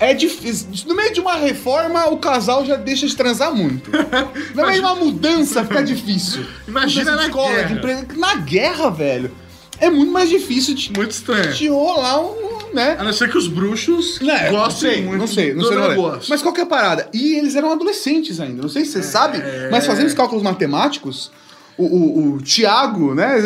É 0.00 0.12
difícil. 0.14 0.68
No 0.86 0.94
meio 0.96 1.12
de 1.14 1.20
uma 1.20 1.34
reforma, 1.36 2.06
o 2.08 2.18
casal 2.18 2.64
já 2.66 2.74
deixa 2.76 3.06
de 3.06 3.14
transar 3.16 3.54
muito. 3.54 3.90
No 4.54 4.62
meio 4.66 4.74
de 4.74 4.80
uma 4.80 4.94
mudança, 4.96 5.62
fica 5.64 5.82
difícil. 5.82 6.44
Imagina 6.66 7.12
Mudança 7.12 7.28
na 7.28 7.34
guerra. 7.34 7.62
de 7.68 7.72
empresa. 7.74 8.06
Na 8.16 8.34
guerra, 8.36 8.90
velho, 8.90 9.30
é 9.78 9.88
muito 9.88 10.10
mais 10.12 10.28
difícil 10.28 10.74
de, 10.74 10.92
Muito 10.92 11.12
estranho. 11.12 11.52
de 11.52 11.68
rolar 11.68 12.20
um, 12.20 12.39
né? 12.74 12.96
A 12.98 13.04
não 13.04 13.12
ser 13.12 13.30
que 13.30 13.38
os 13.38 13.46
bruxos 13.48 14.20
Não, 14.20 14.34
é, 14.34 14.50
não 14.50 14.58
gostem 14.60 14.90
sei, 14.90 15.02
muito 15.02 15.18
não 15.20 15.26
sei, 15.26 15.54
não 15.54 15.64
sei. 15.64 15.76
não 15.76 16.14
é. 16.14 16.20
Mas 16.28 16.42
qual 16.42 16.52
que 16.52 16.60
é 16.60 16.64
a 16.64 16.66
parada? 16.66 17.08
E 17.12 17.34
eles 17.34 17.54
eram 17.56 17.72
adolescentes 17.72 18.40
ainda, 18.40 18.62
não 18.62 18.68
sei 18.68 18.84
se 18.84 18.92
você 18.92 19.02
sabe, 19.02 19.38
mas 19.70 19.86
fazendo 19.86 20.06
os 20.06 20.14
cálculos 20.14 20.42
matemáticos, 20.42 21.30
o, 21.76 21.84
o, 21.84 22.34
o 22.34 22.42
Tiago, 22.42 23.14
né? 23.14 23.36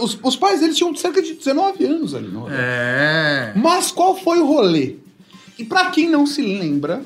Os, 0.00 0.18
os 0.22 0.36
pais 0.36 0.60
dele 0.60 0.72
tinham 0.72 0.94
cerca 0.94 1.20
de 1.20 1.34
19 1.34 1.84
anos 1.84 2.14
ali 2.14 2.28
no 2.28 2.40
rolê. 2.40 2.54
É. 2.56 3.52
Mas 3.56 3.90
qual 3.90 4.16
foi 4.16 4.38
o 4.38 4.46
rolê? 4.46 4.96
E 5.58 5.64
pra 5.64 5.86
quem 5.86 6.08
não 6.08 6.26
se 6.26 6.42
lembra, 6.42 7.02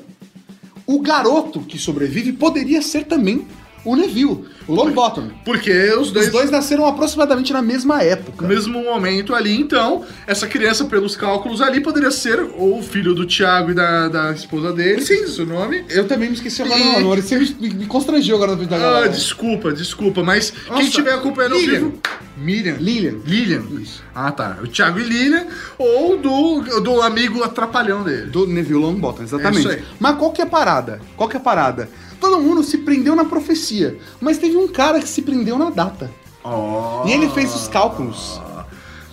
o 0.85 0.99
garoto 0.99 1.59
que 1.61 1.77
sobrevive 1.77 2.31
poderia 2.31 2.81
ser 2.81 3.05
também 3.05 3.45
o 3.85 3.95
Neville, 3.95 4.45
o 4.67 4.73
Longbottom. 4.75 5.29
Porque 5.45 5.71
os 5.93 6.11
dois, 6.11 6.27
Os 6.27 6.31
dois 6.31 6.51
nasceram 6.51 6.85
aproximadamente 6.85 7.53
na 7.53 7.61
mesma 7.61 8.01
época. 8.03 8.41
no 8.41 8.47
mesmo 8.47 8.83
momento 8.83 9.33
ali, 9.33 9.59
então, 9.59 10.03
essa 10.25 10.45
criança, 10.47 10.85
pelos 10.85 11.15
cálculos 11.15 11.61
ali, 11.61 11.79
poderia 11.81 12.11
ser 12.11 12.39
ou 12.57 12.79
o 12.79 12.83
filho 12.83 13.13
do 13.15 13.25
Thiago 13.25 13.71
e 13.71 13.73
da, 13.73 14.07
da 14.09 14.31
esposa 14.31 14.73
dele, 14.73 15.01
sim, 15.01 15.41
o 15.41 15.45
nome. 15.45 15.85
Eu 15.89 16.07
também 16.07 16.29
me 16.29 16.35
esqueci 16.35 16.61
agora 16.61 16.79
o 16.81 17.01
nome. 17.01 17.21
Você 17.21 17.37
me, 17.37 17.69
me 17.73 17.85
constrangeu 17.85 18.35
agora 18.35 18.51
na 18.51 18.57
frente 18.57 18.69
da 18.69 18.99
Ah, 19.03 19.07
desculpa, 19.07 19.71
desculpa, 19.71 20.23
mas 20.23 20.51
quem 20.51 20.69
Nossa, 20.71 20.83
estiver 20.83 21.13
acompanhando 21.13 21.53
ao 21.53 21.59
Lilian. 21.59 21.79
vivo. 21.79 21.93
Miriam. 22.37 22.75
Lilian. 22.79 23.15
Lilian. 23.25 23.63
Isso. 23.81 24.03
Ah, 24.13 24.31
tá. 24.31 24.57
O 24.61 24.67
Thiago 24.67 24.99
e 24.99 25.03
Lilian, 25.03 25.47
ou 25.77 26.17
do, 26.17 26.81
do 26.81 27.01
amigo 27.01 27.41
atrapalhão 27.43 28.03
dele. 28.03 28.27
Do 28.27 28.45
Neville 28.45 28.79
Longbottom, 28.79 29.23
exatamente. 29.23 29.57
É 29.57 29.59
isso 29.61 29.69
aí. 29.69 29.83
Mas 29.99 30.17
qual 30.17 30.31
que 30.31 30.41
é 30.41 30.43
a 30.43 30.47
parada? 30.47 31.01
Qual 31.15 31.27
que 31.27 31.35
é 31.35 31.39
a 31.39 31.43
parada? 31.43 31.89
Todo 32.19 32.41
mundo 32.41 32.63
se 32.63 32.79
prendeu 32.79 33.15
na 33.15 33.25
profecia, 33.25 33.99
mas 34.19 34.37
teve 34.37 34.57
um 34.57 34.67
cara 34.67 34.99
que 34.99 35.07
se 35.07 35.21
prendeu 35.21 35.57
na 35.57 35.69
data. 35.69 36.11
Oh. 36.43 37.07
E 37.07 37.11
ele 37.11 37.29
fez 37.29 37.53
os 37.53 37.67
cálculos. 37.67 38.39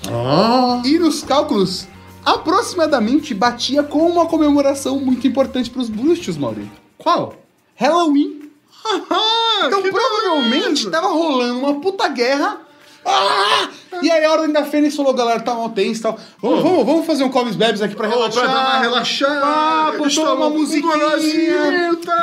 Oh. 0.09 0.87
E 0.87 0.99
nos 0.99 1.23
cálculos, 1.23 1.87
aproximadamente 2.25 3.35
batia 3.35 3.83
com 3.83 4.09
uma 4.09 4.27
comemoração 4.27 4.99
muito 5.01 5.27
importante 5.27 5.71
pros 5.71 5.89
bruxos, 5.89 6.37
Mauri. 6.37 6.71
Qual? 6.99 7.35
Halloween. 7.75 8.43
Então 9.67 9.81
provavelmente 9.81 10.61
beleza. 10.61 10.91
tava 10.91 11.09
rolando 11.09 11.59
uma 11.61 11.81
puta 11.81 12.07
guerra. 12.09 12.61
Ah! 13.05 13.69
E 14.03 14.11
aí 14.11 14.25
a 14.25 14.33
Ordem 14.33 14.51
da 14.53 14.65
Fênix 14.65 14.97
falou, 14.97 15.15
galera, 15.15 15.41
tá 15.41 15.55
mal 15.55 15.71
tenso 15.71 16.01
e 16.01 16.03
tal. 16.03 16.19
Vamos, 16.43 16.59
Ô. 16.59 16.63
vamos, 16.63 16.87
vamos 16.87 17.07
fazer 17.07 17.25
um 17.25 17.29
comes 17.31 17.55
bebes 17.57 17.81
aqui 17.81 17.95
pra 17.95 18.09
relaxar. 18.09 18.43
pra 18.45 18.53
dar 18.53 18.61
uma 18.71 18.79
relaxada. 18.81 19.41
Ah, 19.45 19.93
Eles 19.95 20.15
botou 20.15 20.35
uma 20.37 20.47
um 20.47 20.51
musiquinha. 20.59 20.97
golosinho, 20.99 21.97
tá? 21.97 22.17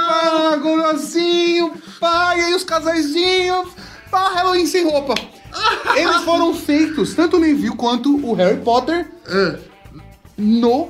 Pá, 0.52 0.56
golosinho. 0.58 1.74
Pá, 2.00 2.36
e 2.38 2.42
aí 2.42 2.54
os 2.54 2.64
casaizinhos. 2.64 3.70
Pá, 4.10 4.30
Halloween 4.34 4.66
sem 4.66 4.84
roupa. 4.84 5.14
Eles 5.96 6.18
foram 6.24 6.54
feitos, 6.54 7.14
tanto 7.16 7.38
o 7.38 7.40
Neville 7.40 7.76
quanto 7.76 8.16
o 8.26 8.34
Harry 8.34 8.58
Potter, 8.58 9.10
Ah, 9.28 9.58
no 10.38 10.90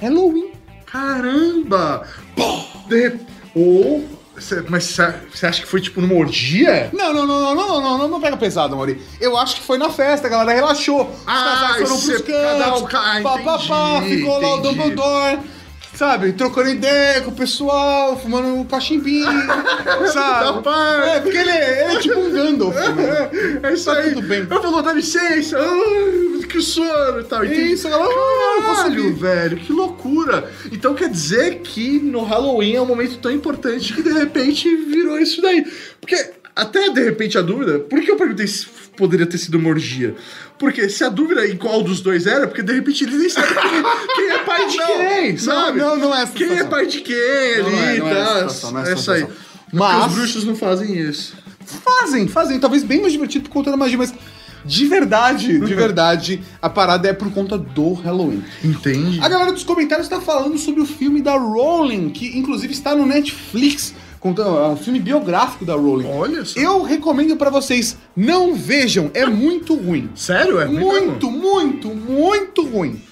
Halloween. 0.00 0.52
Caramba! 0.86 2.06
Pô, 2.36 2.88
de... 2.88 3.16
Ou... 3.54 4.04
cê- 4.42 4.64
Mas 4.68 4.84
você 5.32 5.46
acha 5.46 5.60
que 5.62 5.66
foi 5.68 5.80
tipo 5.80 6.00
numa 6.00 6.14
orgia? 6.14 6.90
Não, 6.92 7.12
não, 7.12 7.26
não, 7.26 7.40
não, 7.40 7.54
não, 7.54 7.80
não, 7.80 7.98
não, 7.98 8.08
não 8.08 8.20
pega 8.20 8.36
pesado, 8.36 8.76
Mauri. 8.76 9.00
Eu 9.20 9.36
acho 9.36 9.56
que 9.56 9.62
foi 9.62 9.78
na 9.78 9.90
festa, 9.90 10.26
a 10.26 10.30
galera 10.30 10.52
relaxou. 10.52 11.02
Os 11.02 11.16
Ah, 11.26 11.44
casais 11.44 11.88
foram 11.88 12.00
pros 12.00 12.08
um- 12.20 12.22
cantos, 12.24 12.94
ah, 12.94 13.20
pá, 13.22 13.38
pá, 13.38 13.58
pá, 13.58 13.96
entendi, 13.98 14.16
ficou 14.18 14.40
lá 14.40 14.54
o 14.54 14.58
entendi. 14.58 14.68
Dumbledore, 14.76 15.38
sabe, 16.00 16.32
trocando 16.32 16.70
ideia 16.70 17.20
com 17.20 17.30
o 17.30 17.34
pessoal, 17.34 18.18
fumando 18.18 18.48
um 18.48 18.64
cachimbinho, 18.64 19.26
sabe? 20.10 20.66
É, 21.10 21.20
porque 21.20 21.36
ele, 21.36 21.50
é- 21.50 21.84
ele 21.84 21.96
é 21.96 21.98
tipo 22.00 22.18
um 22.18 22.30
Gandalf, 22.30 22.74
né? 22.96 23.30
É 23.62 23.74
isso 23.74 23.84
Tá 23.84 23.98
aí. 23.98 24.14
tudo 24.14 24.26
bem. 24.26 24.46
Eu 24.50 24.62
falou, 24.62 24.80
dá 24.82 24.94
licença. 24.94 25.58
Ah, 25.60 26.46
que 26.48 26.60
sono 26.62 27.20
e 27.20 27.24
tal. 27.24 27.44
Entendi. 27.44 27.72
Isso, 27.74 27.86
a 27.86 27.90
galera, 27.90 28.10
ah, 28.14 28.62
Caralho, 28.76 29.14
velho, 29.14 29.56
que 29.58 29.72
loucura. 29.72 30.50
Então 30.72 30.94
quer 30.94 31.10
dizer 31.10 31.60
que 31.60 32.00
no 32.00 32.24
Halloween 32.24 32.76
é 32.76 32.80
um 32.80 32.86
momento 32.86 33.18
tão 33.18 33.30
importante 33.30 33.92
que 33.92 34.02
de 34.02 34.10
repente 34.12 34.74
virou 34.76 35.18
isso 35.18 35.42
daí. 35.42 35.64
Porque 36.00 36.16
até 36.54 36.90
de 36.90 37.02
repente 37.02 37.38
a 37.38 37.42
dúvida, 37.42 37.78
por 37.78 38.00
que 38.00 38.10
eu 38.10 38.16
perguntei 38.16 38.46
se 38.46 38.66
poderia 38.96 39.26
ter 39.26 39.38
sido 39.38 39.56
uma 39.58 39.68
orgia? 39.70 40.14
Porque 40.58 40.88
se 40.88 41.02
a 41.04 41.08
dúvida 41.08 41.46
em 41.46 41.56
qual 41.56 41.82
dos 41.82 42.00
dois 42.00 42.26
era, 42.26 42.46
porque 42.46 42.62
de 42.62 42.72
repente 42.74 43.04
eles 43.04 43.18
nem 43.18 43.28
sabem 43.30 43.54
quem, 43.54 43.82
quem 44.14 44.30
é 44.30 44.38
pai 44.44 44.68
de 44.68 44.76
Não, 44.76 44.86
quem, 44.86 45.32
não, 45.32 45.38
sabe? 45.38 45.78
não, 45.78 45.96
não 45.96 46.14
é 46.14 46.22
essa 46.22 46.32
Quem 46.32 46.46
é 46.46 46.50
situação. 46.50 46.70
pai 46.70 46.86
de 46.86 47.00
quem 47.00 47.16
Não, 47.16 47.66
ali 47.66 47.76
não 47.76 47.82
é, 47.82 47.96
e 47.96 47.98
não 48.00 48.08
é 48.08 48.44
essa 48.44 48.60
tal. 48.62 48.72
não 48.72 48.80
é 48.80 48.82
essa 48.82 48.92
Essa 48.92 49.12
aí. 49.14 49.26
Mas 49.72 49.96
Mas- 49.96 50.06
os 50.06 50.14
bruxos 50.18 50.44
não 50.44 50.54
fazem 50.56 50.98
isso. 50.98 51.34
Fazem, 51.64 52.26
fazem. 52.28 52.58
Talvez 52.58 52.82
bem 52.82 53.00
mais 53.00 53.12
divertido 53.12 53.44
por 53.48 53.52
conta 53.54 53.70
da 53.70 53.76
magia, 53.76 53.96
mas 53.96 54.12
de 54.64 54.86
verdade, 54.86 55.58
de 55.58 55.72
verdade, 55.74 56.42
a 56.60 56.68
parada 56.68 57.08
é 57.08 57.12
por 57.12 57.32
conta 57.32 57.56
do 57.56 57.92
Halloween. 57.94 58.42
Entende? 58.62 59.18
A 59.22 59.28
galera 59.28 59.52
dos 59.52 59.62
comentários 59.64 60.06
está 60.08 60.20
falando 60.20 60.58
sobre 60.58 60.80
o 60.82 60.86
filme 60.86 61.22
da 61.22 61.36
Rowling, 61.38 62.10
que 62.10 62.36
inclusive 62.36 62.72
está 62.72 62.94
no 62.94 63.06
Netflix, 63.06 63.94
conta- 64.20 64.42
é 64.42 64.68
um 64.68 64.76
filme 64.76 65.00
biográfico 65.00 65.64
da 65.64 65.74
Rowling. 65.74 66.06
Olha 66.06 66.44
só. 66.44 66.60
Eu 66.60 66.82
recomendo 66.82 67.36
pra 67.36 67.50
vocês, 67.50 67.96
não 68.16 68.54
vejam, 68.54 69.10
é 69.14 69.26
muito 69.26 69.74
ruim. 69.74 70.10
Sério? 70.14 70.60
É 70.60 70.64
ruim 70.66 70.78
Muito, 70.78 71.30
muito, 71.30 71.88
muito 71.94 72.64
ruim. 72.64 73.02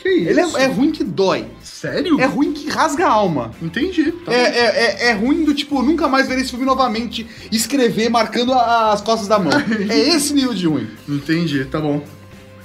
Que 0.00 0.08
isso? 0.10 0.28
Ele 0.30 0.40
é, 0.40 0.62
é 0.62 0.66
ruim 0.66 0.92
que 0.92 1.02
dói. 1.02 1.46
Sério? 1.62 2.20
É 2.20 2.24
ruim 2.26 2.52
que 2.52 2.68
rasga 2.70 3.06
a 3.06 3.10
alma. 3.10 3.50
Entendi. 3.60 4.12
Tá 4.12 4.32
É, 4.32 4.36
é, 4.42 4.64
é, 5.06 5.08
é 5.08 5.12
ruim 5.12 5.44
do 5.44 5.52
tipo, 5.54 5.82
nunca 5.82 6.06
mais 6.06 6.28
ver 6.28 6.38
esse 6.38 6.50
filme 6.50 6.64
novamente, 6.64 7.26
escrever 7.50 8.08
marcando 8.08 8.52
a- 8.52 8.92
as 8.92 9.00
costas 9.00 9.26
da 9.26 9.38
mão. 9.38 9.50
é 9.90 9.98
esse 10.10 10.32
nível 10.34 10.54
de 10.54 10.66
ruim. 10.68 10.86
Entendi, 11.08 11.64
tá 11.64 11.80
bom. 11.80 12.00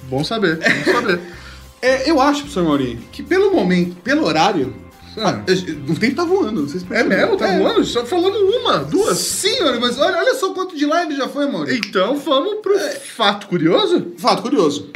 Bom 0.04 0.24
saber, 0.24 0.60
bom 0.60 0.92
saber. 0.92 1.20
É, 1.86 2.10
eu 2.10 2.22
acho, 2.22 2.44
professor 2.44 2.64
Maurinho, 2.64 2.98
que 3.12 3.22
pelo 3.22 3.52
momento, 3.54 3.98
pelo 3.98 4.24
horário, 4.26 4.74
Ah. 5.18 5.42
o 5.90 5.96
tempo 6.00 6.16
tá 6.16 6.24
voando, 6.26 6.62
não 6.62 6.68
se 6.68 6.84
É 6.92 7.04
mesmo? 7.04 7.38
Tá 7.38 7.48
É. 7.48 7.60
voando? 7.60 7.84
Só 7.84 8.06
falando 8.06 8.36
uma, 8.36 8.80
duas. 8.80 9.18
Sim, 9.18 9.58
mas 9.80 9.98
olha, 10.00 10.18
olha 10.18 10.36
só 10.36 10.54
quanto 10.54 10.76
de 10.76 10.86
live 10.86 11.16
já 11.16 11.28
foi, 11.28 11.50
Maurinho. 11.50 11.78
Então 11.78 12.18
vamos 12.18 12.56
pro 12.62 12.78
fato 13.16 13.48
curioso? 13.48 14.08
Fato 14.18 14.42
curioso. 14.42 14.90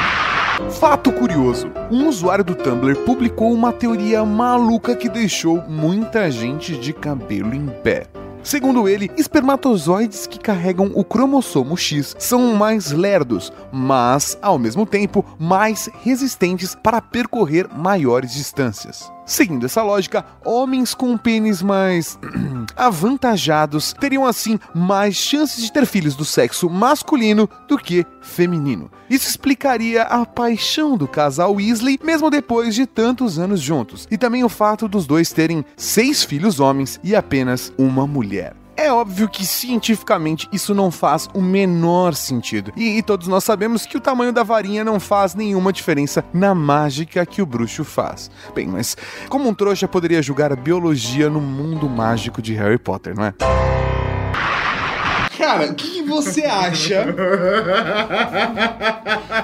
Fato 0.80 1.12
curioso: 1.12 1.70
um 1.92 2.08
usuário 2.08 2.44
do 2.44 2.56
Tumblr 2.56 2.96
publicou 3.06 3.52
uma 3.54 3.72
teoria 3.72 4.26
maluca 4.26 4.96
que 4.96 5.08
deixou 5.10 5.62
muita 5.68 6.32
gente 6.32 6.76
de 6.78 6.94
cabelo 6.94 7.54
em 7.54 7.68
pé. 7.84 8.08
Segundo 8.44 8.88
ele, 8.88 9.12
espermatozoides 9.18 10.26
que 10.26 10.40
carregam 10.40 10.92
o 10.96 11.04
cromossomo 11.04 11.76
X 11.76 12.16
são 12.18 12.54
mais 12.56 12.92
lerdos, 12.92 13.52
mas, 13.74 14.38
ao 14.42 14.58
mesmo 14.58 14.86
tempo, 14.86 15.26
mais 15.38 15.90
resistentes 16.02 16.74
para 16.74 17.02
percorrer 17.02 17.68
maiores 17.76 18.32
distâncias. 18.34 19.12
Seguindo 19.28 19.66
essa 19.66 19.84
lógica, 19.84 20.26
homens 20.46 20.94
com 20.96 21.18
pênis 21.18 21.62
mais 21.62 22.18
avantajados 22.78 23.92
teriam 24.00 24.26
assim 24.26 24.58
mais 24.74 25.16
chances 25.16 25.62
de 25.62 25.72
ter 25.72 25.86
filhos 25.86 26.16
do 26.16 26.24
sexo 26.24 26.70
masculino 26.70 27.50
do 27.68 27.78
que 27.78 28.06
feminino. 28.22 28.90
Isso 29.10 29.30
explicaria 29.30 30.04
a 30.04 30.26
paixão 30.26 30.96
do 30.96 31.10
casal 31.10 31.56
Weasley 31.56 32.00
mesmo 32.02 32.30
depois 32.30 32.74
de 32.74 32.86
tantos 32.86 33.38
anos 33.38 33.60
juntos, 33.60 34.08
e 34.10 34.18
também 34.18 34.46
o 34.46 34.50
fato 34.50 34.88
dos 34.88 35.06
dois 35.06 35.34
terem 35.34 35.66
seis 35.76 36.24
filhos 36.24 36.62
homens 36.62 36.98
e 37.04 37.14
apenas 37.14 37.74
uma 37.78 38.08
mulher. 38.08 38.56
É 38.78 38.94
óbvio 38.94 39.28
que 39.28 39.44
cientificamente 39.44 40.48
isso 40.54 40.76
não 40.76 40.92
faz 40.92 41.28
o 41.34 41.42
menor 41.42 42.14
sentido. 42.14 42.72
E, 42.78 43.00
e 43.00 43.02
todos 43.02 43.28
nós 43.28 43.44
sabemos 43.44 43.88
que 43.88 43.98
o 43.98 44.00
tamanho 44.00 44.32
da 44.32 44.44
varinha 44.44 44.84
não 44.84 45.00
faz 45.00 45.34
nenhuma 45.34 45.74
diferença 45.74 46.24
na 46.32 46.54
mágica 46.54 47.26
que 47.26 47.42
o 47.42 47.46
bruxo 47.46 47.84
faz. 47.84 48.30
Bem, 48.54 48.68
mas 48.68 48.96
como 49.30 49.50
um 49.50 49.54
trouxa 49.54 49.88
poderia 49.88 50.22
julgar 50.22 50.54
a 50.54 50.56
biologia 50.56 51.28
no 51.28 51.42
mundo 51.42 51.90
mágico 51.90 52.40
de 52.40 52.54
Harry 52.54 52.78
Potter, 52.78 53.16
não 53.16 53.26
é? 53.26 53.34
Cara, 55.48 55.72
o 55.72 55.76
que, 55.76 55.88
que 55.90 56.02
você 56.04 56.42
acha? 56.44 57.06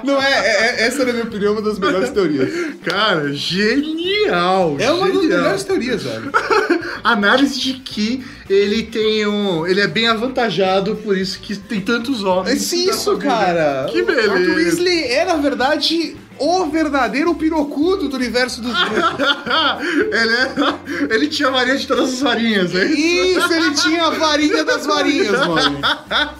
Não 0.03 0.21
é, 0.21 0.31
é- 0.31 0.81
é- 0.81 0.85
Essa, 0.87 1.05
na 1.05 1.13
minha 1.13 1.23
opinião, 1.25 1.49
é 1.53 1.59
uma 1.59 1.61
das 1.61 1.79
melhores 1.79 2.09
teorias. 2.09 2.49
Cara, 2.83 3.31
genial! 3.33 4.75
É 4.79 4.91
uma 4.91 5.07
das 5.07 5.21
genial. 5.21 5.39
melhores 5.41 5.63
teorias, 5.63 6.03
velho. 6.03 6.31
Análise 7.03 7.59
de 7.59 7.73
que 7.73 8.23
ele 8.49 8.83
tem 8.83 9.25
um. 9.27 9.65
Ele 9.65 9.81
é 9.81 9.87
bem 9.87 10.07
avantajado, 10.07 10.95
por 10.97 11.17
isso 11.17 11.39
que 11.39 11.55
tem 11.55 11.79
tantos 11.81 12.21
É 12.21 12.25
homens. 12.27 12.71
isso, 12.73 13.13
na 13.13 13.19
família. 13.21 13.35
cara. 13.37 13.87
Que 13.91 14.03
beleza. 14.03 14.31
Arthur 14.33 14.55
Weasley 14.55 15.03
é, 15.05 15.25
na 15.25 15.35
verdade, 15.35 16.15
o 16.39 16.65
verdadeiro 16.67 17.33
pirocudo 17.35 18.07
do 18.09 18.15
universo 18.15 18.61
dos 18.61 18.73
ele, 20.11 20.33
é- 20.33 21.13
ele 21.15 21.27
tinha 21.27 21.49
varinha 21.49 21.77
de 21.77 21.87
todas 21.87 22.13
as 22.13 22.19
varinhas, 22.21 22.73
hein? 22.73 22.91
Isso, 23.37 23.53
ele 23.53 23.71
tinha 23.75 24.05
a 24.05 24.09
varinha 24.11 24.63
das 24.63 24.85
varinhas, 24.85 25.31
mano. 25.47 25.79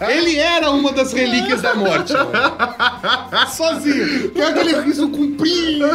Ele 0.10 0.38
era 0.38 0.70
uma 0.72 0.92
das 0.92 1.14
relíquias 1.14 1.62
da 1.62 1.76
morte, 1.76 2.14
mano. 2.14 2.32
Sozinho. 3.56 4.30
Tem 4.32 4.44
aquele 4.44 4.80
riso 4.82 5.08
comprido. 5.10 5.86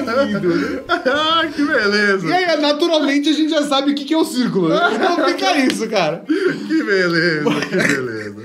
ah, 0.89 1.47
que 1.55 1.65
beleza. 1.65 2.27
E 2.29 2.33
aí, 2.33 2.61
naturalmente, 2.61 3.29
a 3.29 3.33
gente 3.33 3.51
já 3.51 3.63
sabe 3.65 3.93
o 3.93 3.95
que 3.95 4.05
que 4.05 4.15
é 4.15 4.17
o 4.17 4.25
círculo. 4.25 4.69
né? 4.69 4.81
Então 4.95 5.27
fica 5.29 5.57
isso, 5.59 5.89
cara. 5.89 6.25
Que 6.27 6.83
beleza, 6.83 7.51
que 7.69 7.77
beleza. 7.77 8.43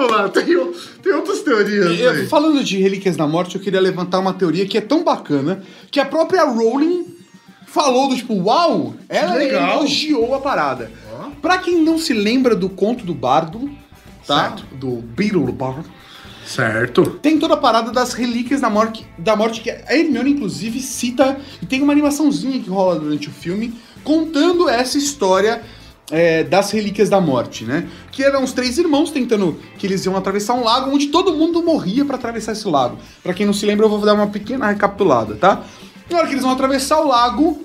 Vamos 0.00 0.16
lá, 0.16 0.28
tem, 0.28 0.44
tem 1.02 1.12
outras 1.14 1.40
teorias 1.40 1.98
Eu- 2.00 2.28
falando 2.28 2.62
de 2.64 2.78
Relíquias 2.78 3.16
da 3.16 3.26
Morte, 3.26 3.56
eu 3.56 3.60
queria 3.60 3.80
levantar 3.80 4.18
uma 4.18 4.32
teoria 4.32 4.66
que 4.66 4.78
é 4.78 4.80
tão 4.80 5.02
bacana 5.04 5.62
que 5.90 6.00
a 6.00 6.04
própria 6.04 6.44
Rowling 6.44 7.06
falou 7.66 8.08
do 8.08 8.16
tipo, 8.16 8.34
uau, 8.34 8.94
ela 9.08 9.34
legal. 9.34 9.78
elogiou 9.78 10.34
a 10.34 10.40
parada. 10.40 10.90
Ó. 11.12 11.30
Pra 11.40 11.58
quem 11.58 11.82
não 11.82 11.98
se 11.98 12.12
lembra 12.12 12.54
do 12.56 12.68
conto 12.68 13.04
do 13.04 13.14
Bardo, 13.14 13.70
tá? 14.26 14.48
Certo. 14.56 14.64
Do 14.74 14.96
Beetle 14.96 15.52
Bard, 15.52 15.84
Certo. 16.44 17.18
tem 17.22 17.38
toda 17.38 17.54
a 17.54 17.56
parada 17.56 17.92
das 17.92 18.12
relíquias 18.12 18.60
da 18.60 18.68
morte, 18.68 19.06
da 19.16 19.36
morte 19.36 19.60
que 19.60 19.70
a 19.70 19.84
Hermione, 19.94 20.32
inclusive, 20.32 20.80
cita, 20.80 21.38
e 21.62 21.66
tem 21.66 21.80
uma 21.82 21.92
animaçãozinha 21.92 22.60
que 22.60 22.68
rola 22.68 22.98
durante 22.98 23.28
o 23.28 23.32
filme, 23.32 23.72
contando 24.02 24.68
essa 24.68 24.98
história 24.98 25.62
é, 26.10 26.44
das 26.44 26.70
relíquias 26.70 27.08
da 27.08 27.20
morte, 27.20 27.64
né? 27.64 27.88
Que 28.10 28.22
eram 28.22 28.42
os 28.42 28.52
três 28.52 28.78
irmãos 28.78 29.10
tentando 29.10 29.58
que 29.78 29.86
eles 29.86 30.04
iam 30.04 30.16
atravessar 30.16 30.54
um 30.54 30.64
lago 30.64 30.90
onde 30.90 31.08
todo 31.08 31.34
mundo 31.34 31.62
morria 31.62 32.04
pra 32.04 32.16
atravessar 32.16 32.52
esse 32.52 32.66
lago. 32.68 32.98
Pra 33.22 33.32
quem 33.32 33.46
não 33.46 33.52
se 33.52 33.64
lembra, 33.66 33.86
eu 33.86 33.90
vou 33.90 34.00
dar 34.00 34.14
uma 34.14 34.26
pequena 34.26 34.66
recapitulada, 34.66 35.36
tá? 35.36 35.62
Na 36.10 36.18
hora 36.18 36.26
que 36.26 36.34
eles 36.34 36.42
vão 36.42 36.52
atravessar 36.52 37.00
o 37.00 37.08
lago, 37.08 37.62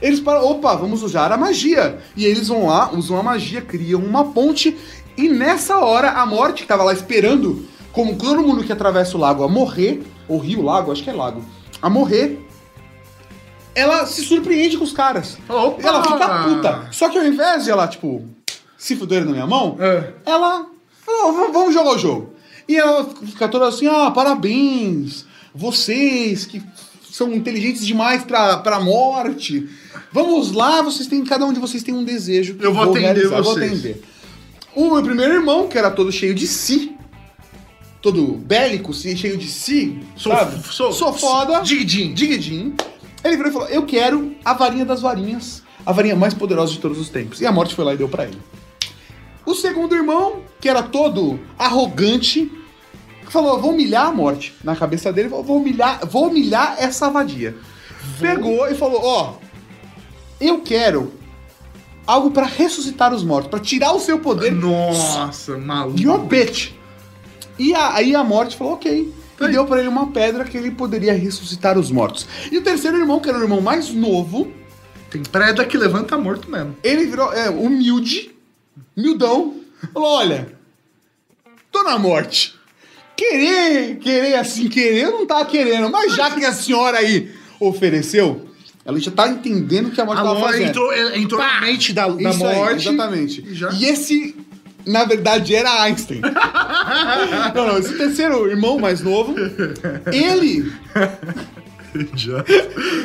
eles 0.00 0.18
param, 0.18 0.44
opa, 0.44 0.74
vamos 0.74 1.02
usar 1.02 1.30
a 1.30 1.36
magia. 1.36 1.98
E 2.16 2.24
eles 2.24 2.48
vão 2.48 2.66
lá, 2.66 2.90
usam 2.92 3.18
a 3.18 3.22
magia, 3.22 3.60
criam 3.60 4.00
uma 4.00 4.24
ponte, 4.24 4.76
e 5.16 5.28
nessa 5.28 5.78
hora 5.78 6.12
a 6.12 6.26
morte 6.26 6.64
que 6.66 6.72
lá 6.72 6.92
esperando, 6.92 7.66
como 7.92 8.16
todo 8.16 8.42
mundo 8.42 8.64
que 8.64 8.72
atravessa 8.72 9.16
o 9.16 9.20
lago 9.20 9.44
a 9.44 9.48
morrer, 9.48 10.02
ou 10.26 10.38
rio, 10.38 10.62
lago, 10.62 10.90
acho 10.90 11.04
que 11.04 11.10
é 11.10 11.12
lago, 11.12 11.44
a 11.80 11.90
morrer, 11.90 12.46
ela 13.74 14.06
se 14.06 14.22
surpreende 14.24 14.76
com 14.76 14.84
os 14.84 14.92
caras. 14.92 15.38
Opa! 15.48 15.82
Ela 15.86 16.02
fica 16.02 16.42
puta. 16.44 16.88
Só 16.92 17.08
que 17.08 17.18
ao 17.18 17.24
invés 17.26 17.64
de 17.64 17.70
ela, 17.70 17.86
tipo, 17.88 18.24
se 18.76 18.96
fuder 18.96 19.24
na 19.24 19.32
minha 19.32 19.46
mão, 19.46 19.76
É. 19.80 20.12
ela 20.26 20.60
"V- 21.06 21.52
vamos 21.52 21.72
jogar 21.74 21.90
o 21.94 21.98
jogo. 21.98 22.34
E 22.68 22.76
ela 22.76 23.04
fica 23.26 23.48
toda 23.48 23.66
assim, 23.68 23.86
ah, 23.86 24.10
parabéns, 24.10 25.24
vocês 25.54 26.46
que 26.46 26.62
são 27.10 27.32
inteligentes 27.32 27.84
demais 27.86 28.24
pra, 28.24 28.58
pra 28.58 28.80
morte. 28.80 29.68
Vamos 30.12 30.52
lá, 30.52 30.80
vocês 30.82 31.06
têm, 31.08 31.24
cada 31.24 31.44
um 31.44 31.52
de 31.52 31.60
vocês 31.60 31.82
tem 31.82 31.94
um 31.94 32.04
desejo. 32.04 32.56
Eu 32.60 32.72
vou 32.72 32.84
atender 32.84 33.00
realizar, 33.00 33.36
eu 33.38 33.42
Vou 33.44 33.54
vocês." 33.54 33.72
atender. 33.72 34.02
O 34.74 34.90
meu 34.94 35.02
primeiro 35.02 35.34
irmão, 35.34 35.68
que 35.68 35.76
era 35.76 35.90
todo 35.90 36.10
cheio 36.10 36.34
de 36.34 36.46
si, 36.46 36.96
todo 38.00 38.32
bélico, 38.38 38.92
cheio 38.94 39.36
de 39.36 39.48
si, 39.48 39.98
Sou, 40.16 40.32
sabe? 40.32 40.62
sou, 40.72 40.92
Sou 40.92 41.12
foda. 41.12 41.60
Digidin. 41.60 42.14
Digidin. 42.14 42.74
Ele 43.24 43.36
virou 43.36 43.50
e 43.50 43.52
falou: 43.52 43.68
Eu 43.68 43.84
quero 43.86 44.34
a 44.44 44.52
varinha 44.54 44.84
das 44.84 45.00
varinhas, 45.00 45.62
a 45.86 45.92
varinha 45.92 46.16
mais 46.16 46.34
poderosa 46.34 46.72
de 46.72 46.78
todos 46.78 46.98
os 46.98 47.08
tempos. 47.08 47.40
E 47.40 47.46
a 47.46 47.52
morte 47.52 47.74
foi 47.74 47.84
lá 47.84 47.94
e 47.94 47.96
deu 47.96 48.08
pra 48.08 48.24
ele. 48.24 48.38
O 49.46 49.54
segundo 49.54 49.94
irmão, 49.94 50.42
que 50.60 50.68
era 50.68 50.82
todo 50.82 51.38
arrogante, 51.58 52.50
falou: 53.28 53.60
Vou 53.60 53.70
humilhar 53.72 54.06
a 54.06 54.12
morte. 54.12 54.54
Na 54.62 54.74
cabeça 54.76 55.12
dele, 55.12 55.28
vou 55.28 55.44
humilhar, 55.58 56.06
vou 56.06 56.28
humilhar 56.28 56.76
essa 56.78 57.08
vadia. 57.10 57.56
Pegou 58.20 58.68
e 58.68 58.74
falou: 58.74 59.00
Ó, 59.02 59.34
eu 60.40 60.60
quero 60.60 61.12
algo 62.06 62.30
pra 62.32 62.46
ressuscitar 62.46 63.14
os 63.14 63.22
mortos, 63.22 63.48
pra 63.50 63.60
tirar 63.60 63.92
o 63.92 64.00
seu 64.00 64.18
poder. 64.18 64.50
Nossa, 64.52 65.56
maluco. 65.56 66.00
You're 66.00 66.20
a 66.20 66.24
bitch. 66.26 66.72
E 67.58 67.74
a- 67.74 67.94
aí 67.94 68.14
a 68.14 68.24
morte 68.24 68.56
falou, 68.56 68.72
ok. 68.74 69.12
E 69.48 69.52
deu 69.52 69.64
pra 69.66 69.78
ele 69.78 69.88
uma 69.88 70.08
pedra 70.12 70.44
que 70.44 70.56
ele 70.56 70.70
poderia 70.70 71.12
ressuscitar 71.12 71.78
os 71.78 71.90
mortos. 71.90 72.26
E 72.50 72.58
o 72.58 72.62
terceiro 72.62 72.98
irmão, 72.98 73.20
que 73.20 73.28
era 73.28 73.38
o 73.38 73.42
irmão 73.42 73.60
mais 73.60 73.90
novo, 73.90 74.52
Tem 75.10 75.22
preda 75.22 75.64
que 75.64 75.76
levanta 75.76 76.16
morto 76.18 76.50
mesmo. 76.50 76.76
ele 76.82 77.06
virou 77.06 77.32
é, 77.32 77.50
humilde, 77.50 78.30
humildão, 78.96 79.56
falou: 79.92 80.08
olha, 80.18 80.52
tô 81.70 81.82
na 81.82 81.98
morte. 81.98 82.54
Querer, 83.16 83.96
querer 83.98 84.34
assim, 84.36 84.68
querer, 84.68 85.04
eu 85.04 85.10
não 85.12 85.26
tava 85.26 85.44
querendo, 85.44 85.90
mas 85.90 86.14
já 86.14 86.30
que 86.30 86.44
a 86.44 86.52
senhora 86.52 86.98
aí 86.98 87.30
ofereceu, 87.60 88.48
ela 88.84 88.98
já 88.98 89.10
tá 89.10 89.28
entendendo 89.28 89.90
que 89.90 90.00
a 90.00 90.04
morte 90.04 90.18
A 90.20 90.22
tava 90.24 90.38
morte 90.38 90.52
fazendo. 90.52 90.68
entrou, 90.70 90.92
entrou 91.14 91.40
na 91.40 91.60
mente 91.60 91.92
da, 91.92 92.08
da 92.08 92.30
Isso 92.30 92.44
aí, 92.46 92.56
morte. 92.56 92.88
exatamente. 92.88 93.44
E 93.46 93.54
já- 93.54 93.70
E 93.70 93.84
esse, 93.84 94.34
na 94.86 95.04
verdade, 95.04 95.54
era 95.54 95.82
Einstein. 95.82 96.20
não, 97.54 97.66
não, 97.66 97.78
esse 97.78 97.96
terceiro 97.96 98.48
irmão 98.50 98.78
mais 98.78 99.00
novo, 99.00 99.34
ele, 100.12 100.72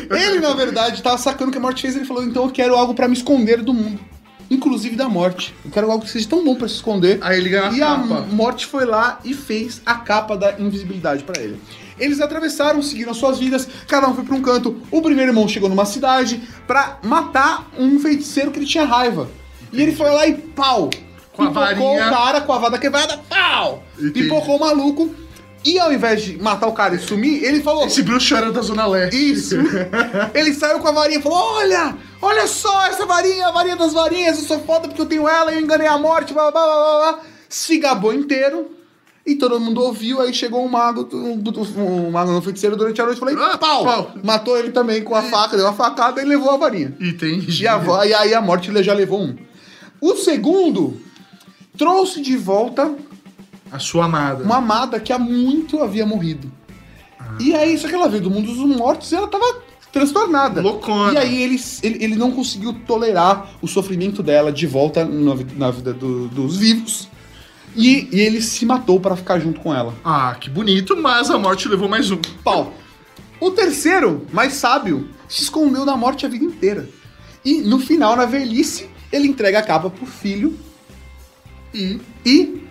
ele, 0.10 0.40
na 0.40 0.54
verdade, 0.54 1.02
tava 1.04 1.18
sacando 1.18 1.50
o 1.50 1.52
que 1.52 1.58
a 1.58 1.62
morte 1.62 1.82
fez. 1.82 1.96
Ele 1.96 2.06
falou: 2.06 2.24
então 2.24 2.46
eu 2.46 2.52
quero 2.52 2.76
algo 2.76 2.94
pra 2.94 3.08
me 3.08 3.14
esconder 3.14 3.62
do 3.62 3.74
mundo. 3.74 4.00
Inclusive 4.50 4.96
da 4.96 5.10
morte. 5.10 5.54
Eu 5.66 5.72
quero 5.72 5.92
algo 5.92 6.06
que 6.06 6.10
seja 6.10 6.28
tão 6.30 6.44
bom 6.44 6.56
pra 6.56 6.70
se 6.70 6.76
esconder. 6.76 7.20
Aí 7.22 7.38
ele 7.38 7.50
ganha 7.50 7.70
a 7.70 7.74
E 7.74 7.82
a 7.82 7.96
capa. 7.96 8.22
morte 8.32 8.66
foi 8.66 8.86
lá 8.86 9.20
e 9.26 9.34
fez 9.34 9.82
a 9.86 9.96
capa 9.96 10.38
da 10.38 10.58
invisibilidade 10.58 11.24
pra 11.24 11.42
ele. 11.42 11.60
Eles 12.00 12.22
atravessaram, 12.22 12.82
seguiram 12.82 13.14
suas 13.14 13.40
vidas, 13.40 13.68
cada 13.88 14.08
um 14.08 14.16
foi 14.16 14.24
pra 14.24 14.36
um 14.36 14.42
canto. 14.42 14.82
O 14.90 15.02
primeiro 15.02 15.32
irmão 15.32 15.48
chegou 15.50 15.68
numa 15.68 15.84
cidade 15.86 16.42
pra 16.66 17.00
matar 17.04 17.68
um 17.78 18.00
feiticeiro 18.00 18.52
que 18.52 18.60
ele 18.60 18.66
tinha 18.66 18.86
raiva. 18.86 19.30
E 19.74 19.82
ele 19.82 19.94
foi 19.94 20.10
lá 20.10 20.26
e 20.26 20.34
pau! 20.36 20.90
Com 21.38 21.44
a 21.44 21.50
varinha. 21.50 22.08
o 22.08 22.10
cara 22.10 22.42
com 22.42 22.52
a 22.54 22.58
vada 22.58 22.78
quebrada, 22.78 23.18
pau! 23.30 23.84
Entendi. 23.98 24.24
Pipocou 24.24 24.58
o 24.58 24.60
maluco. 24.60 25.10
E 25.66 25.78
ao 25.80 25.92
invés 25.92 26.22
de 26.24 26.38
matar 26.38 26.68
o 26.68 26.72
cara 26.72 26.96
e 26.96 27.00
sumir, 27.00 27.44
ele 27.44 27.62
falou: 27.62 27.86
Esse 27.88 28.02
bruxo 28.02 28.36
era 28.36 28.52
da 28.52 28.62
Zona 28.62 28.86
Leste. 28.86 29.32
isso. 29.32 29.56
Ele 30.34 30.54
saiu 30.54 30.80
com 30.80 30.88
a 30.88 30.92
varinha 30.92 31.20
e 31.20 31.22
falou: 31.22 31.38
Olha, 31.38 31.96
olha 32.22 32.48
só 32.48 32.86
essa 32.86 33.06
varinha, 33.06 33.48
a 33.48 33.52
varinha 33.52 33.76
das 33.76 33.92
varinhas, 33.92 34.38
eu 34.38 34.46
sou 34.46 34.60
foda 34.60 34.88
porque 34.88 35.02
eu 35.02 35.06
tenho 35.06 35.28
ela, 35.28 35.52
eu 35.52 35.60
enganei 35.60 35.88
a 35.88 35.98
morte, 35.98 36.34
blá 36.34 36.52
blá 36.52 36.64
blá 36.64 36.76
blá. 36.76 37.12
blá. 37.12 37.20
Se 37.50 37.78
gabou 37.80 38.14
inteiro. 38.14 38.72
E 39.26 39.36
todo 39.36 39.60
mundo 39.60 39.82
ouviu, 39.84 40.22
aí 40.22 40.34
chegou 40.34 40.64
um 40.64 40.70
mago, 40.70 41.06
um, 41.12 41.44
um, 41.44 42.08
um 42.08 42.12
mago 42.12 42.32
no 42.32 42.42
feiticeiro 42.42 42.78
durante 42.78 43.02
a 43.02 43.06
noite, 43.06 43.20
falei, 43.20 43.36
Ah, 43.38 43.58
pau! 43.58 43.84
pau. 43.84 44.12
Matou 44.24 44.58
ele 44.58 44.72
também 44.72 45.04
com 45.04 45.14
a 45.14 45.22
faca, 45.24 45.58
deu 45.58 45.66
uma 45.66 45.74
facada 45.74 46.22
e 46.22 46.24
levou 46.26 46.50
a 46.52 46.56
varinha. 46.56 46.96
Entendi. 46.98 47.64
E, 47.64 47.68
a, 47.68 47.78
e 48.06 48.14
aí 48.14 48.34
a 48.34 48.40
morte 48.40 48.72
já 48.82 48.94
levou 48.94 49.20
um. 49.22 49.36
O 50.00 50.16
segundo 50.16 51.02
trouxe 51.78 52.22
de 52.22 52.36
volta 52.36 52.94
A 53.72 53.80
sua 53.80 54.06
amada. 54.06 54.44
uma 54.44 54.58
amada 54.58 55.00
que 55.00 55.14
há 55.14 55.20
muito 55.20 55.82
havia 55.82 56.06
morrido. 56.06 56.52
E 57.40 57.54
aí, 57.54 57.78
só 57.78 57.88
que 57.88 57.94
ela 57.96 58.08
veio 58.10 58.24
do 58.24 58.30
mundo 58.32 58.48
dos 58.48 58.78
mortos 58.78 59.12
e 59.12 59.16
ela 59.16 59.28
tava 59.28 59.62
transtornada. 59.92 60.62
Loucona. 60.62 61.14
E 61.14 61.18
aí 61.18 61.42
ele, 61.44 61.60
ele, 61.84 62.04
ele 62.04 62.16
não 62.16 62.32
conseguiu 62.32 62.74
tolerar 62.74 63.50
o 63.62 63.68
sofrimento 63.68 64.24
dela 64.24 64.52
de 64.52 64.66
volta 64.66 65.04
na, 65.06 65.36
na 65.56 65.72
vida 65.72 65.94
do- 65.94 66.28
dos 66.30 66.56
vivos. 66.58 67.08
E, 67.76 68.08
e 68.12 68.20
ele 68.22 68.42
se 68.42 68.66
matou 68.66 69.00
pra 69.00 69.16
ficar 69.16 69.40
junto 69.40 69.60
com 69.60 69.74
ela. 69.74 69.94
Ah, 70.04 70.36
que 70.40 70.50
bonito, 70.50 70.96
mas 70.98 71.30
a 71.30 71.38
morte 71.38 71.68
levou 71.68 71.88
mais 71.88 72.10
um. 72.10 72.18
Pau. 72.44 72.74
O 73.40 73.52
terceiro, 73.52 74.26
mais 74.34 74.54
sábio, 74.54 75.10
se 75.28 75.44
escondeu 75.44 75.86
da 75.86 75.96
morte 75.96 76.26
a 76.26 76.30
vida 76.30 76.44
inteira. 76.46 76.90
E 77.46 77.62
no 77.62 77.78
final, 77.78 78.16
na 78.16 78.26
velhice, 78.26 78.90
ele 79.12 79.28
entrega 79.28 79.60
a 79.60 79.64
capa 79.64 79.90
pro 79.92 80.06
filho 80.08 80.58
E 81.74 82.00
e 82.26 82.62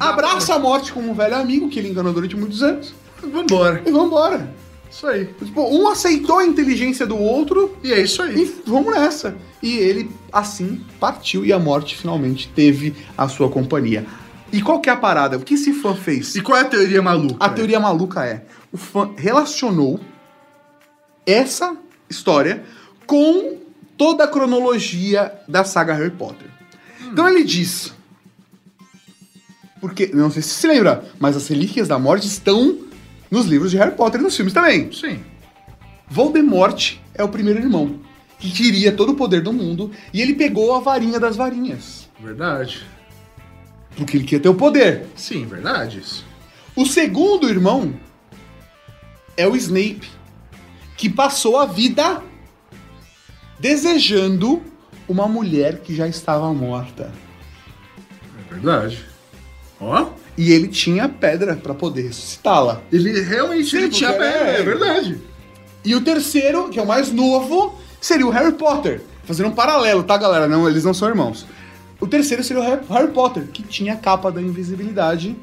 abraça 0.00 0.54
a 0.54 0.58
morte 0.58 0.92
como 0.92 1.10
um 1.10 1.14
velho 1.14 1.36
amigo 1.36 1.68
que 1.68 1.78
ele 1.78 1.88
enganou 1.88 2.12
durante 2.12 2.36
muitos 2.36 2.62
anos. 2.62 2.94
pra- 3.20 3.28
Vambora. 3.28 3.82
E 3.86 3.90
vambora. 3.90 4.54
Isso 4.90 5.06
aí. 5.06 5.26
Tipo, 5.26 5.62
um 5.68 5.88
aceitou 5.88 6.38
a 6.38 6.44
inteligência 6.46 7.06
do 7.06 7.16
outro 7.18 7.76
E 7.82 7.92
é 7.92 8.00
isso 8.00 8.22
aí. 8.22 8.34
e 8.42 8.62
vamos 8.66 8.94
nessa. 8.94 9.36
E 9.62 9.76
ele, 9.76 10.10
assim, 10.32 10.80
partiu 11.00 11.44
e 11.44 11.52
a 11.52 11.58
morte 11.58 11.96
finalmente 11.96 12.48
teve 12.54 12.94
a 13.18 13.28
sua 13.28 13.50
companhia. 13.50 14.06
E 14.52 14.62
qual 14.62 14.80
que 14.80 14.88
é 14.88 14.92
a 14.92 14.96
parada? 14.96 15.36
O 15.36 15.40
que 15.40 15.54
esse 15.54 15.72
fã 15.72 15.94
fez? 15.94 16.34
E 16.36 16.40
qual 16.40 16.56
é 16.56 16.62
a 16.62 16.64
teoria 16.66 17.02
maluca? 17.02 17.36
A 17.44 17.48
teoria 17.48 17.80
maluca 17.80 18.24
é: 18.24 18.46
o 18.72 18.76
fã 18.78 19.10
relacionou 19.16 19.98
essa 21.26 21.76
história 22.08 22.64
com 23.06 23.58
toda 23.98 24.24
a 24.24 24.28
cronologia 24.28 25.32
da 25.48 25.64
saga 25.64 25.94
Harry 25.94 26.10
Potter. 26.10 26.48
Então 27.10 27.28
ele 27.28 27.42
diz. 27.44 27.92
Porque, 29.80 30.10
não 30.12 30.30
sei 30.30 30.42
se 30.42 30.50
se 30.50 30.66
lembra, 30.66 31.04
mas 31.18 31.36
as 31.36 31.46
relíquias 31.48 31.88
da 31.88 31.98
morte 31.98 32.26
estão 32.26 32.78
nos 33.30 33.46
livros 33.46 33.70
de 33.70 33.76
Harry 33.76 33.94
Potter 33.94 34.20
e 34.20 34.24
nos 34.24 34.34
filmes 34.34 34.54
também. 34.54 34.90
Sim. 34.92 35.20
Voldemort 36.08 36.94
é 37.14 37.22
o 37.22 37.28
primeiro 37.28 37.60
irmão, 37.60 38.00
que 38.38 38.50
queria 38.50 38.92
todo 38.92 39.12
o 39.12 39.16
poder 39.16 39.42
do 39.42 39.52
mundo, 39.52 39.90
e 40.12 40.22
ele 40.22 40.34
pegou 40.34 40.74
a 40.74 40.80
varinha 40.80 41.18
das 41.18 41.36
varinhas. 41.36 42.08
Verdade. 42.20 42.86
Porque 43.96 44.16
ele 44.16 44.24
queria 44.24 44.40
ter 44.40 44.48
o 44.48 44.54
poder. 44.54 45.06
Sim, 45.14 45.46
verdade 45.46 45.98
isso. 45.98 46.24
O 46.74 46.84
segundo 46.84 47.48
irmão 47.48 47.94
é 49.36 49.46
o 49.46 49.56
Snape, 49.56 50.08
que 50.96 51.08
passou 51.08 51.58
a 51.58 51.66
vida 51.66 52.22
desejando 53.58 54.62
uma 55.08 55.26
mulher 55.26 55.80
que 55.80 55.94
já 55.94 56.06
estava 56.06 56.52
morta. 56.52 57.12
É 58.38 58.54
verdade. 58.54 59.15
Ó, 59.80 60.06
E 60.38 60.52
ele 60.52 60.68
tinha 60.68 61.08
pedra 61.08 61.56
pra 61.56 61.74
poder 61.74 62.02
ressuscitá-la. 62.02 62.82
ele 62.92 63.20
realmente 63.22 63.74
ele 63.76 63.88
tinha 63.88 64.10
porque 64.12 64.24
perna, 64.24 64.50
é- 64.50 64.60
é 64.60 64.62
verdade. 64.62 65.18
E 65.84 65.94
o 65.94 66.00
terceiro, 66.00 66.68
que 66.68 66.78
é 66.78 66.82
o 66.82 66.86
mais 66.86 67.12
novo, 67.12 67.74
seria 68.00 68.26
o 68.26 68.30
Harry 68.30 68.52
Potter. 68.52 69.00
Fazendo 69.24 69.48
um 69.48 69.52
paralelo, 69.52 70.02
tá, 70.02 70.16
galera? 70.16 70.46
Não, 70.48 70.68
eles 70.68 70.84
não 70.84 70.94
são 70.94 71.08
irmãos. 71.08 71.46
O 72.00 72.06
terceiro 72.06 72.42
seria 72.44 72.62
o 72.62 72.92
Harry- 72.92 73.08
Potter, 73.12 73.44
que 73.52 73.62
tinha 73.62 73.94
a 73.94 73.96
capa 73.96 74.30
da 74.30 74.40
invisibilidade. 74.42 75.34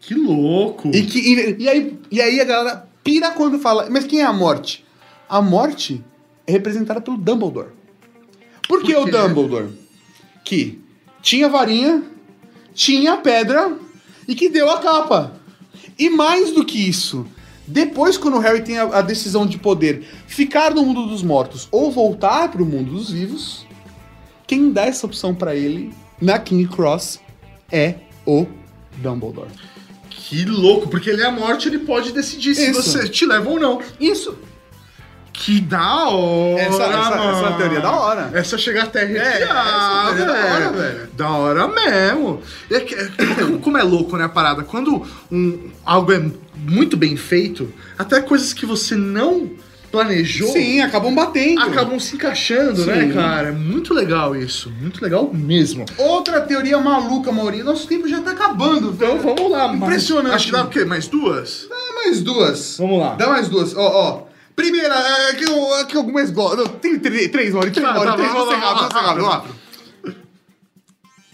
Que 0.00 0.14
louco. 0.14 0.90
E, 0.92 1.02
que, 1.02 1.18
e, 1.18 1.56
e 1.62 1.68
aí, 1.68 1.98
e 2.10 2.20
aí 2.20 2.40
a 2.40 2.44
galera 2.44 2.88
pira 3.04 3.30
quando 3.30 3.58
fala, 3.58 3.88
mas 3.90 4.04
quem 4.04 4.20
é 4.20 4.24
a 4.24 4.32
morte? 4.32 4.84
A 5.28 5.40
morte 5.40 6.04
é 6.46 6.52
representada 6.52 7.00
pelo 7.00 7.16
Dumbledore. 7.16 7.68
Por 8.68 8.82
que 8.82 8.92
Por 8.94 9.08
o? 9.08 9.10
Dumbledore? 9.10 9.68
Que 10.44 10.80
tinha 11.22 11.48
varinha, 11.48 12.02
tinha 12.74 13.16
pedra 13.16 13.76
e 14.26 14.34
que 14.34 14.48
deu 14.48 14.70
a 14.70 14.78
capa. 14.78 15.32
E 15.98 16.08
mais 16.10 16.52
do 16.52 16.64
que 16.64 16.88
isso, 16.88 17.26
depois 17.66 18.16
quando 18.16 18.36
o 18.36 18.40
Harry 18.40 18.62
tem 18.62 18.78
a, 18.78 18.84
a 18.84 19.02
decisão 19.02 19.46
de 19.46 19.58
poder 19.58 20.06
ficar 20.26 20.74
no 20.74 20.84
mundo 20.84 21.06
dos 21.06 21.22
mortos 21.22 21.68
ou 21.70 21.90
voltar 21.90 22.50
pro 22.50 22.66
mundo 22.66 22.92
dos 22.92 23.10
vivos, 23.10 23.66
quem 24.46 24.72
dá 24.72 24.86
essa 24.86 25.06
opção 25.06 25.34
pra 25.34 25.54
ele 25.54 25.92
na 26.20 26.38
King 26.38 26.66
Cross 26.68 27.20
é 27.70 27.94
o 28.26 28.46
Dumbledore. 28.96 29.50
Que 30.10 30.44
louco, 30.44 30.88
porque 30.88 31.10
ele 31.10 31.22
é 31.22 31.26
a 31.26 31.30
morte, 31.30 31.68
ele 31.68 31.80
pode 31.80 32.12
decidir 32.12 32.54
se 32.54 32.70
Isso. 32.70 32.82
você 32.82 33.08
te 33.08 33.26
leva 33.26 33.48
ou 33.48 33.58
não. 33.58 33.80
Isso. 34.00 34.36
Que 35.44 35.60
da 35.60 36.08
hora! 36.08 36.60
Essa- 36.62 36.82
essa- 36.84 36.98
essa 37.14 37.16
mano. 37.42 37.56
teoria 37.56 37.78
é 37.78 37.80
da 37.80 37.90
hora. 37.90 38.30
Essa 38.32 38.56
chega 38.56 38.84
até 38.84 39.02
arrepiar, 39.02 39.26
É, 39.26 40.14
teoria 40.14 40.22
é 40.22 40.26
da 40.26 40.32
hora, 40.54 40.70
velho. 40.70 40.72
velho. 40.72 41.08
Da 41.16 41.30
hora 41.30 41.66
mesmo. 41.68 42.40
É 42.70 42.78
que- 42.80 42.94
é- 42.94 43.08
como- 43.60 43.76
é 43.76 43.82
louco, 43.82 44.16
né, 44.16 44.24
a 44.24 44.28
parada? 44.28 44.62
Quando 44.62 45.04
um, 45.32 45.70
algo 45.84 46.12
é 46.12 46.22
muito 46.56 46.96
bem 46.96 47.16
feito, 47.16 47.72
até 47.98 48.20
coisas 48.20 48.52
que 48.52 48.64
você 48.64 48.94
não 48.94 49.50
planejou 49.90 50.48
Sim, 50.52 50.80
acabam 50.80 51.12
batendo. 51.12 51.60
acabam 51.60 51.98
se 51.98 52.14
encaixando, 52.14 52.86
né, 52.86 53.00
Sim. 53.02 53.12
cara? 53.12 53.48
É 53.48 53.52
muito 53.52 53.92
legal 53.92 54.36
isso. 54.36 54.70
Muito 54.80 55.02
legal 55.02 55.28
mesmo. 55.34 55.84
Outra 55.98 56.40
teoria 56.40 56.78
maluca, 56.78 57.32
Maurinho. 57.32 57.64
Nosso 57.64 57.88
tempo 57.88 58.06
já 58.08 58.20
tá 58.22 58.30
acabando. 58.30 58.90
Então 58.92 59.18
vamos 59.18 59.50
lá, 59.50 59.74
Impressionante. 59.74 60.34
Acho 60.36 60.46
que 60.46 60.52
dá 60.52 60.62
o 60.62 60.68
quê? 60.68 60.84
Mais 60.84 61.08
duas? 61.08 61.66
Dá 61.68 61.94
mais 62.04 62.20
duas. 62.22 62.76
Vamos 62.78 63.00
lá. 63.00 63.14
Dá 63.16 63.26
mais 63.28 63.48
duas. 63.48 63.76
Ó, 63.76 63.80
ó. 64.28 64.31
Primeira, 64.54 64.94
é 64.94 65.34
que 65.34 65.44
eu, 65.44 65.74
é 65.76 65.84
que 65.86 65.94
gosto. 66.32 66.56
Não, 66.56 66.66
Tem 66.66 66.98
três, 66.98 67.30
três. 67.30 67.52
Três, 67.52 67.52
Tá, 67.52 67.94
Maurinho. 67.94 68.04
tá, 68.06 68.14
Três, 68.16 68.32
vamos 68.32 68.48
ser 68.48 68.60
rápido, 68.60 68.78
vamos 68.78 68.92
ser 68.92 69.00
rápido. 69.00 69.24
rápido, 69.24 69.24
Vamos 69.24 69.28
lá. 69.28 69.62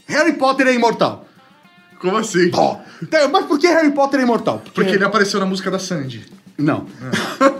Harry 0.06 0.32
Potter 0.34 0.66
é 0.68 0.74
imortal. 0.74 1.26
Como 2.00 2.16
assim? 2.16 2.50
Ó. 2.54 2.78
Então, 3.02 3.28
Mas 3.30 3.44
por 3.46 3.58
que 3.58 3.66
Harry 3.66 3.90
Potter 3.90 4.20
é 4.20 4.22
imortal? 4.22 4.62
Porque 4.74 4.90
ele 4.90 5.04
apareceu 5.04 5.38
na 5.40 5.46
música 5.46 5.70
da 5.70 5.78
Sandy. 5.78 6.26
Não. 6.56 6.86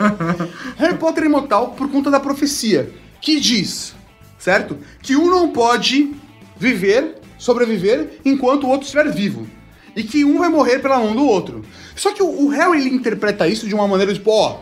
Harry 0.76 0.96
Potter 0.96 1.24
é 1.24 1.26
imortal 1.26 1.68
por 1.72 1.90
conta 1.90 2.10
da 2.10 2.18
profecia, 2.18 2.90
que 3.20 3.38
diz, 3.38 3.94
certo? 4.38 4.78
Que 5.02 5.14
um 5.16 5.28
não 5.30 5.48
pode 5.52 6.12
viver, 6.56 7.16
sobreviver, 7.38 8.18
enquanto 8.24 8.64
o 8.64 8.68
outro 8.68 8.84
estiver 8.84 9.10
vivo. 9.12 9.46
E 9.94 10.02
que 10.02 10.24
um 10.24 10.38
vai 10.38 10.48
morrer 10.48 10.78
pela 10.80 10.98
mão 10.98 11.14
do 11.14 11.24
outro. 11.24 11.64
Só 11.96 12.12
que 12.12 12.22
o, 12.22 12.44
o 12.44 12.48
Harry 12.48 12.80
ele 12.80 12.90
interpreta 12.94 13.46
isso 13.48 13.66
de 13.68 13.74
uma 13.74 13.86
maneira 13.86 14.12
tipo, 14.14 14.30
ó, 14.30 14.60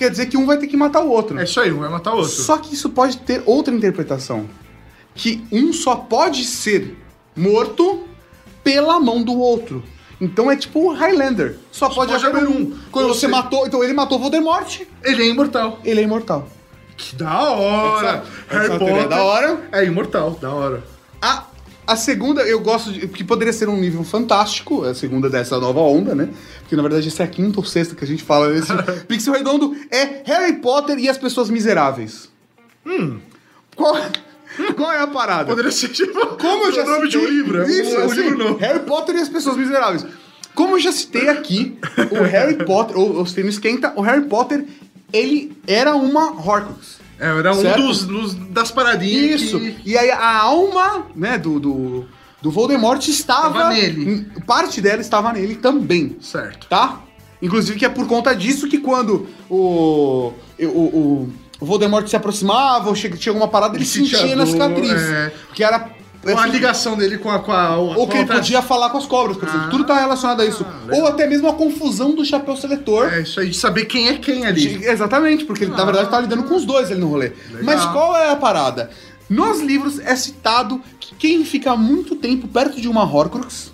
quer 0.00 0.10
dizer 0.10 0.26
que 0.26 0.36
um 0.36 0.46
vai 0.46 0.56
ter 0.56 0.66
que 0.66 0.76
matar 0.76 1.02
o 1.02 1.10
outro. 1.10 1.38
É 1.38 1.44
isso 1.44 1.60
aí, 1.60 1.70
um 1.70 1.78
vai 1.80 1.90
matar 1.90 2.14
o 2.14 2.18
outro. 2.18 2.32
Só 2.32 2.56
que 2.56 2.74
isso 2.74 2.88
pode 2.90 3.18
ter 3.18 3.42
outra 3.44 3.74
interpretação. 3.74 4.48
Que 5.14 5.44
um 5.52 5.72
só 5.72 5.94
pode 5.94 6.44
ser 6.44 6.96
morto 7.36 8.04
pela 8.64 8.98
mão 8.98 9.22
do 9.22 9.38
outro. 9.38 9.82
Então 10.20 10.50
é 10.50 10.56
tipo 10.56 10.80
o 10.90 10.92
Highlander. 10.94 11.58
Só 11.70 11.88
pode, 11.90 12.12
pode 12.12 12.26
haver 12.26 12.48
um. 12.48 12.52
um. 12.62 12.78
Quando 12.90 13.08
você 13.08 13.20
seja- 13.20 13.28
matou. 13.32 13.66
Então 13.66 13.82
ele 13.84 13.92
matou 13.92 14.18
Voldemort, 14.18 14.80
Ele 15.04 15.22
é 15.22 15.26
imortal. 15.28 15.78
ele 15.84 16.00
é 16.00 16.02
imortal. 16.04 16.48
Que 16.96 17.16
da 17.16 17.50
hora! 17.50 18.08
Essa- 18.08 18.24
Harry 18.48 18.68
teoria 18.68 18.78
Potter 18.78 19.04
é 19.04 19.08
da 19.08 19.22
hora. 19.22 19.68
É 19.72 19.84
imortal, 19.84 20.30
da 20.32 20.50
hora. 20.50 20.84
A, 21.22 21.44
a 21.90 21.96
segunda, 21.96 22.42
eu 22.42 22.60
gosto 22.60 22.92
de. 22.92 23.08
que 23.08 23.24
poderia 23.24 23.52
ser 23.52 23.68
um 23.68 23.76
nível 23.76 24.04
fantástico, 24.04 24.84
a 24.84 24.94
segunda 24.94 25.28
dessa 25.28 25.58
nova 25.58 25.80
onda, 25.80 26.14
né? 26.14 26.28
Porque 26.60 26.76
na 26.76 26.82
verdade 26.82 27.08
essa 27.08 27.24
é 27.24 27.26
a 27.26 27.28
quinta 27.28 27.58
ou 27.58 27.64
sexta 27.64 27.96
que 27.96 28.04
a 28.04 28.06
gente 28.06 28.22
fala 28.22 28.48
nesse 28.48 28.72
Pixel 29.08 29.34
Redondo. 29.34 29.74
É 29.90 30.22
Harry 30.24 30.58
Potter 30.58 30.98
e 31.00 31.08
as 31.08 31.18
Pessoas 31.18 31.50
Miseráveis. 31.50 32.28
Hum. 32.86 33.18
Qual, 33.74 33.96
qual 34.76 34.92
é 34.92 35.00
a 35.00 35.06
parada? 35.08 35.46
Poderia 35.46 35.72
ser 35.72 35.88
tipo 35.88 36.36
Como 36.36 36.66
eu 36.66 36.72
já 36.72 36.84
o 36.84 36.86
nome 36.86 37.08
de 37.08 37.18
um 37.18 37.26
livro. 37.26 37.62
é 37.62 37.68
Isso, 37.68 37.96
é 37.96 38.04
um 38.04 38.06
assim, 38.06 38.22
livro 38.22 38.38
novo. 38.38 38.58
Harry 38.58 38.80
Potter 38.80 39.16
e 39.16 39.20
as 39.20 39.28
Pessoas 39.28 39.56
Miseráveis. 39.56 40.06
Como 40.54 40.76
eu 40.76 40.80
já 40.80 40.92
citei 40.92 41.28
aqui, 41.28 41.76
o 42.12 42.22
Harry 42.22 42.64
Potter, 42.64 42.96
ou, 42.96 43.16
ou 43.16 43.26
se 43.26 43.42
não 43.42 43.48
esquenta, 43.48 43.92
o 43.96 44.00
Harry 44.02 44.26
Potter, 44.26 44.64
ele 45.12 45.56
era 45.66 45.96
uma 45.96 46.30
Horcrux. 46.40 46.99
É, 47.20 47.26
era 47.38 47.54
um 47.54 47.62
dos, 47.76 48.04
dos- 48.04 48.34
das 48.34 48.70
paradinhas 48.70 49.42
Isso. 49.42 49.60
que... 49.60 49.76
E 49.84 49.96
aí 49.98 50.10
a 50.10 50.38
alma, 50.38 51.06
né, 51.14 51.36
do, 51.36 51.60
do, 51.60 52.04
do 52.40 52.50
Voldemort 52.50 53.06
estava... 53.06 53.68
Nele. 53.68 54.26
Parte 54.46 54.80
dela 54.80 55.00
estava 55.02 55.32
nele 55.32 55.56
também, 55.56 56.16
Certo. 56.20 56.66
tá? 56.68 57.02
Inclusive 57.42 57.78
que 57.78 57.84
é 57.84 57.88
por 57.90 58.06
conta 58.06 58.34
disso 58.34 58.66
que 58.68 58.78
quando 58.78 59.26
o... 59.48 60.32
o, 60.58 60.64
o 60.66 61.32
o 61.62 61.66
Voldemort 61.66 62.08
se 62.08 62.16
aproximava, 62.16 62.88
ou 62.88 62.94
che- 62.94 63.10
tinha 63.10 63.32
alguma 63.32 63.46
parada, 63.46 63.74
ele 63.76 63.84
Ele 63.84 63.90
sentia 63.90 64.16
sentia 64.18 64.34
na 64.34 64.46
cicatriz. 64.46 64.92
é. 64.92 65.30
Que 65.52 65.62
era... 65.62 65.90
Com 66.22 66.38
a 66.38 66.46
ligação 66.46 66.96
dele 66.96 67.16
com 67.16 67.30
a... 67.30 67.38
Com 67.38 67.50
a, 67.52 67.76
Ou 67.78 68.06
que 68.06 68.16
ele 68.18 68.26
podia 68.26 68.60
falar 68.60 68.90
com 68.90 68.98
as 68.98 69.06
cobras, 69.06 69.36
por 69.38 69.48
exemplo. 69.48 69.66
Ah, 69.66 69.70
Tudo 69.70 69.84
tá 69.84 69.98
relacionado 69.98 70.40
a 70.42 70.44
isso. 70.46 70.66
Ou 70.92 71.06
até 71.06 71.26
mesmo 71.26 71.48
a 71.48 71.54
confusão 71.54 72.14
do 72.14 72.24
chapéu 72.24 72.56
seletor. 72.56 73.12
É 73.12 73.22
isso 73.22 73.40
aí, 73.40 73.48
de 73.48 73.56
saber 73.56 73.86
quem 73.86 74.08
é 74.08 74.18
quem 74.18 74.46
ali. 74.46 74.78
De- 74.78 74.84
Exatamente, 74.86 75.44
porque 75.46 75.64
ele, 75.64 75.72
na 75.72 75.84
verdade, 75.84 76.10
tá 76.10 76.20
lidando 76.20 76.42
com 76.44 76.54
os 76.56 76.66
dois 76.66 76.90
ali 76.90 77.00
no 77.00 77.08
rolê. 77.08 77.32
Mas 77.62 77.84
qual 77.86 78.14
é 78.16 78.30
a 78.30 78.36
parada? 78.36 78.90
Nos 79.30 79.60
livros 79.60 79.98
é 80.00 80.14
citado 80.14 80.82
que 80.98 81.14
quem 81.14 81.44
fica 81.44 81.74
muito 81.76 82.14
tempo 82.16 82.46
perto 82.48 82.80
de 82.80 82.88
uma 82.88 83.04
Horcrux, 83.04 83.72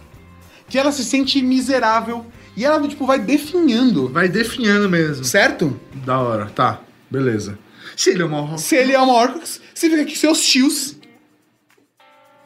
que 0.69 0.79
ela 0.79 0.93
se 0.93 1.05
sente 1.05 1.43
miserável 1.43 2.27
e 2.57 2.65
ela, 2.65 2.81
tipo, 2.87 3.07
vai 3.07 3.19
definhando. 3.19 4.09
Vai 4.09 4.29
definhando 4.29 4.89
mesmo. 4.89 5.25
Certo? 5.25 5.79
Da 6.05 6.19
hora, 6.21 6.47
tá. 6.55 6.81
Beleza. 7.11 7.59
Se 7.97 8.11
ele 8.11 8.23
é 8.23 8.27
uma... 8.27 8.57
Se 8.59 8.77
ele 8.77 8.93
é 8.93 9.01
uma 9.01 9.15
Horcrux, 9.15 9.61
significa 9.75 10.11
que 10.11 10.19
seus 10.19 10.43
tios 10.43 10.97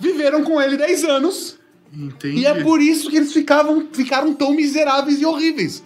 viveram 0.01 0.43
com 0.43 0.61
ele 0.61 0.77
10 0.77 1.05
anos. 1.05 1.59
Entendi. 1.93 2.41
E 2.41 2.47
é 2.47 2.63
por 2.63 2.81
isso 2.81 3.11
que 3.11 3.17
eles 3.17 3.33
ficavam, 3.33 3.87
ficaram 3.93 4.33
tão 4.33 4.53
miseráveis 4.55 5.21
e 5.21 5.27
horríveis. 5.27 5.83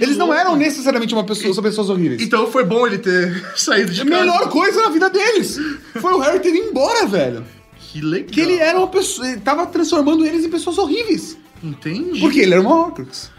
eles 0.00 0.16
não 0.16 0.26
louco. 0.26 0.40
eram 0.40 0.56
necessariamente 0.56 1.14
uma 1.14 1.24
pessoa, 1.24 1.52
são 1.54 1.62
pessoas 1.62 1.88
horríveis. 1.90 2.22
Então 2.22 2.50
foi 2.50 2.64
bom 2.64 2.86
ele 2.86 2.98
ter 2.98 3.44
saído 3.56 3.92
de 3.92 4.00
a 4.00 4.04
casa. 4.04 4.20
melhor 4.20 4.48
coisa 4.48 4.82
na 4.82 4.88
vida 4.90 5.08
deles 5.10 5.58
foi 6.00 6.12
o 6.12 6.18
Harry 6.18 6.40
ter 6.40 6.48
ido 6.54 6.68
embora, 6.68 7.06
velho. 7.06 7.44
Que 7.78 8.00
legal. 8.00 8.30
Que 8.30 8.40
ele 8.40 8.54
era 8.56 8.78
uma 8.78 8.88
pessoa. 8.88 9.28
Ele 9.28 9.40
tava 9.40 9.66
transformando 9.66 10.24
eles 10.24 10.44
em 10.44 10.48
pessoas 10.48 10.78
horríveis. 10.78 11.36
Entendi. 11.62 12.20
Porque 12.20 12.40
ele 12.40 12.54
era 12.54 12.62
uma 12.62 12.74
Horcrux. 12.74 13.30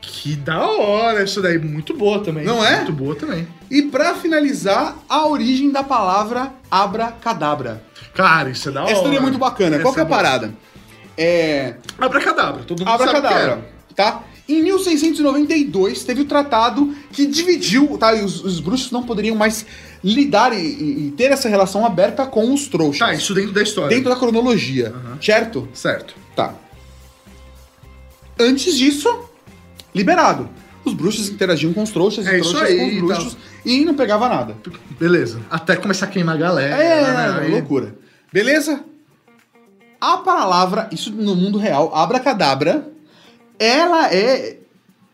Que 0.00 0.34
da 0.34 0.66
hora 0.66 1.22
isso 1.22 1.42
daí. 1.42 1.58
Muito 1.58 1.94
boa 1.94 2.22
também. 2.22 2.44
Não 2.44 2.64
é? 2.64 2.76
Muito 2.76 2.92
boa 2.92 3.14
também. 3.14 3.46
E 3.70 3.82
pra 3.82 4.14
finalizar, 4.14 4.96
a 5.08 5.26
origem 5.26 5.70
da 5.70 5.82
palavra 5.82 6.52
abracadabra. 6.70 7.82
Cara, 8.14 8.50
isso 8.50 8.68
é 8.68 8.72
da 8.72 8.82
hora. 8.82 8.92
Essa 8.92 9.02
teoria 9.02 9.18
é 9.18 9.22
muito 9.22 9.38
bacana. 9.38 9.76
Essa 9.76 9.84
Qual 9.84 9.94
que 9.94 10.00
é 10.00 10.02
a 10.02 10.06
boa. 10.06 10.16
parada? 10.16 10.54
É. 11.16 11.74
Abracadabra. 11.98 12.64
Todo 12.64 12.80
mundo 12.80 12.88
sabe 12.88 13.02
Abracadabra, 13.04 13.58
o 13.84 13.88
que 13.88 13.94
tá? 13.94 14.24
Em 14.48 14.62
1692 14.62 16.02
teve 16.02 16.22
o 16.22 16.24
tratado 16.24 16.92
que 17.12 17.24
dividiu, 17.26 17.96
tá? 17.98 18.16
E 18.16 18.24
os, 18.24 18.42
os 18.42 18.58
bruxos 18.58 18.90
não 18.90 19.04
poderiam 19.04 19.36
mais 19.36 19.64
lidar 20.02 20.52
e, 20.52 21.06
e- 21.08 21.14
ter 21.16 21.30
essa 21.30 21.48
relação 21.48 21.86
aberta 21.86 22.26
com 22.26 22.52
os 22.52 22.66
é. 22.66 22.70
trouxas. 22.70 22.98
Tá, 22.98 23.14
isso 23.14 23.32
dentro 23.32 23.52
da 23.52 23.62
história. 23.62 23.94
Dentro 23.94 24.10
da 24.10 24.16
cronologia, 24.16 24.92
certo? 25.22 25.68
Certo. 25.72 26.14
Tá. 26.34 26.54
Antes 28.38 28.76
disso, 28.76 29.29
liberado. 29.94 30.48
Os 30.84 30.94
bruxos 30.94 31.28
interagiam 31.28 31.72
com 31.72 31.82
os 31.82 31.90
trouxas 31.90 32.26
É 32.26 32.38
e 32.38 32.40
trouxas 32.40 32.62
aí 32.62 32.78
com 32.78 32.86
os 32.86 32.92
e 32.92 33.00
bruxos 33.00 33.36
e 33.64 33.84
não 33.84 33.94
pegava 33.94 34.28
nada. 34.28 34.56
Beleza. 34.98 35.40
Até 35.50 35.76
começar 35.76 36.06
a 36.06 36.08
queimar 36.08 36.36
a 36.36 36.38
galera. 36.38 36.76
É, 36.76 37.40
né? 37.42 37.48
Loucura. 37.48 37.94
Beleza? 38.32 38.82
A 40.00 40.16
palavra, 40.18 40.88
isso 40.90 41.12
no 41.12 41.36
mundo 41.36 41.58
real, 41.58 41.94
abracadabra, 41.94 42.88
ela 43.58 44.12
é 44.12 44.56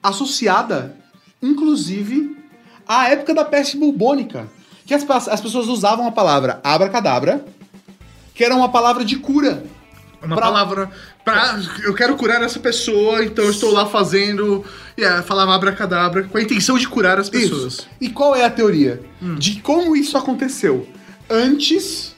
associada, 0.01 0.97
inclusive, 1.43 2.37
à 2.87 3.09
época 3.09 3.35
da 3.35 3.45
peste 3.45 3.77
bubônica. 3.77 4.49
Que 4.87 4.95
as, 4.95 5.05
as 5.29 5.41
pessoas 5.41 5.67
usavam 5.67 6.07
a 6.07 6.13
palavra 6.13 6.61
abracadabra, 6.63 7.45
que 8.33 8.45
era 8.45 8.55
uma 8.55 8.69
palavra 8.69 9.05
de 9.05 9.17
cura. 9.17 9.65
Uma 10.23 10.35
Pra- 10.37 10.47
palavra 10.47 10.91
pra. 11.25 11.61
Eu 11.85 11.95
quero 11.95 12.17
curar 12.17 12.43
essa 12.43 12.59
pessoa, 12.59 13.23
então 13.25 13.45
eu 13.45 13.51
estou 13.51 13.73
lá 13.73 13.87
fazendo. 13.87 14.65
E 14.97 15.03
yeah, 15.03 15.23
falava 15.23 15.55
abracadabra 15.55 16.25
com 16.25 16.39
a 16.39 16.43
intenção 16.43 16.79
de 16.79 16.89
curar 16.89 17.19
as 17.21 17.29
pessoas. 17.29 17.75
Isso. 17.75 17.89
E 18.01 18.09
qual 18.09 18.35
é 18.35 18.45
a 18.45 18.51
teoria? 18.51 19.03
De 19.39 19.61
como 19.61 19.95
isso 19.95 20.17
aconteceu? 20.17 20.89
Antes 21.31 22.15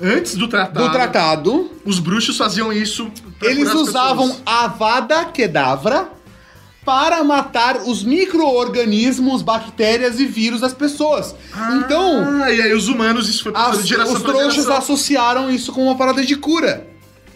Antes 0.00 0.36
do 0.36 0.46
tratado, 0.46 0.86
do 0.86 0.92
tratado, 0.92 1.70
os 1.84 1.98
bruxos 1.98 2.36
faziam 2.36 2.70
isso. 2.72 3.10
eles 3.42 3.72
usavam 3.72 4.28
pessoas. 4.28 4.42
a 4.44 4.66
Vada 4.68 5.24
Kedavra 5.26 6.08
para 6.86 7.22
matar 7.24 7.78
os 7.84 8.02
micro-organismos, 8.04 9.42
bactérias 9.42 10.20
e 10.20 10.24
vírus 10.24 10.60
das 10.60 10.72
pessoas. 10.72 11.34
então, 11.84 12.42
Ah, 12.44 12.50
e 12.52 12.62
aí 12.62 12.72
os 12.72 12.86
humanos, 12.88 13.28
isso 13.28 13.42
foi 13.42 13.52
as- 13.54 13.82
de 13.82 13.88
geração 13.88 14.14
os 14.14 14.22
trouxas 14.22 14.68
associaram 14.70 15.50
isso 15.50 15.72
com 15.72 15.82
uma 15.84 15.96
parada 15.96 16.24
de 16.24 16.36
cura. 16.36 16.86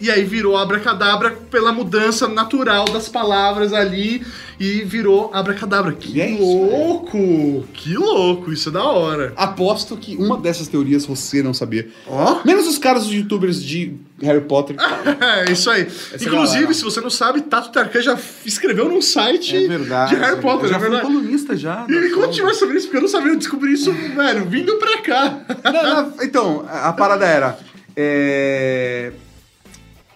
E 0.01 0.09
aí 0.09 0.23
virou 0.25 0.57
abracadabra 0.57 1.31
pela 1.51 1.71
mudança 1.71 2.27
natural 2.27 2.85
das 2.85 3.07
palavras 3.07 3.71
ali 3.71 4.25
e 4.59 4.81
virou 4.81 5.29
abracadabra. 5.33 5.93
Que 5.93 6.19
é 6.19 6.29
isso, 6.31 6.41
louco! 6.43 7.65
Que 7.73 7.93
louco, 7.95 8.51
isso 8.51 8.69
é 8.69 8.71
da 8.71 8.83
hora. 8.83 9.31
Aposto 9.35 9.95
que 9.95 10.15
uma 10.17 10.37
dessas 10.37 10.67
teorias 10.67 11.05
você 11.05 11.43
não 11.43 11.53
sabia. 11.53 11.87
Ó. 12.07 12.41
Menos 12.43 12.67
os 12.67 12.77
caras 12.79 13.03
dos 13.05 13.13
youtubers 13.13 13.63
de 13.63 13.93
Harry 14.21 14.41
Potter. 14.41 14.75
É, 15.21 15.51
isso 15.51 15.69
aí. 15.69 15.83
Inclusive, 15.83 16.29
galera. 16.61 16.73
se 16.73 16.83
você 16.83 16.99
não 16.99 17.09
sabe, 17.09 17.41
Tato 17.41 17.71
Tarkan 17.71 18.01
já 18.01 18.17
escreveu 18.45 18.89
num 18.89 19.01
site 19.01 19.67
de 19.67 20.15
Harry 20.15 20.41
Potter, 20.41 20.65
Eu 20.65 20.69
já 20.69 20.75
é 20.77 20.79
verdade. 20.79 21.03
colunista 21.05 21.55
já. 21.55 21.85
E 21.87 21.93
ele 21.93 22.09
continua 22.09 22.53
sobre 22.55 22.77
isso, 22.77 22.87
porque 22.87 22.97
eu 22.97 23.01
não 23.01 23.07
sabia, 23.09 23.31
eu 23.33 23.37
descobri 23.37 23.73
isso, 23.73 23.91
velho, 23.91 24.45
vindo 24.45 24.77
pra 24.77 24.97
cá. 25.01 25.39
Não, 25.63 25.83
não, 25.83 26.13
então, 26.23 26.65
a 26.67 26.91
parada 26.93 27.25
era. 27.25 27.57
é, 27.95 29.11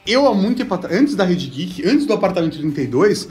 Eu, 0.05 0.27
há 0.27 0.33
muito 0.33 0.57
tempo 0.57 0.73
atrás, 0.73 0.95
antes 0.95 1.15
da 1.15 1.23
Rede 1.23 1.47
Geek, 1.47 1.87
antes 1.87 2.05
do 2.05 2.13
apartamento 2.13 2.57
32, 2.57 3.27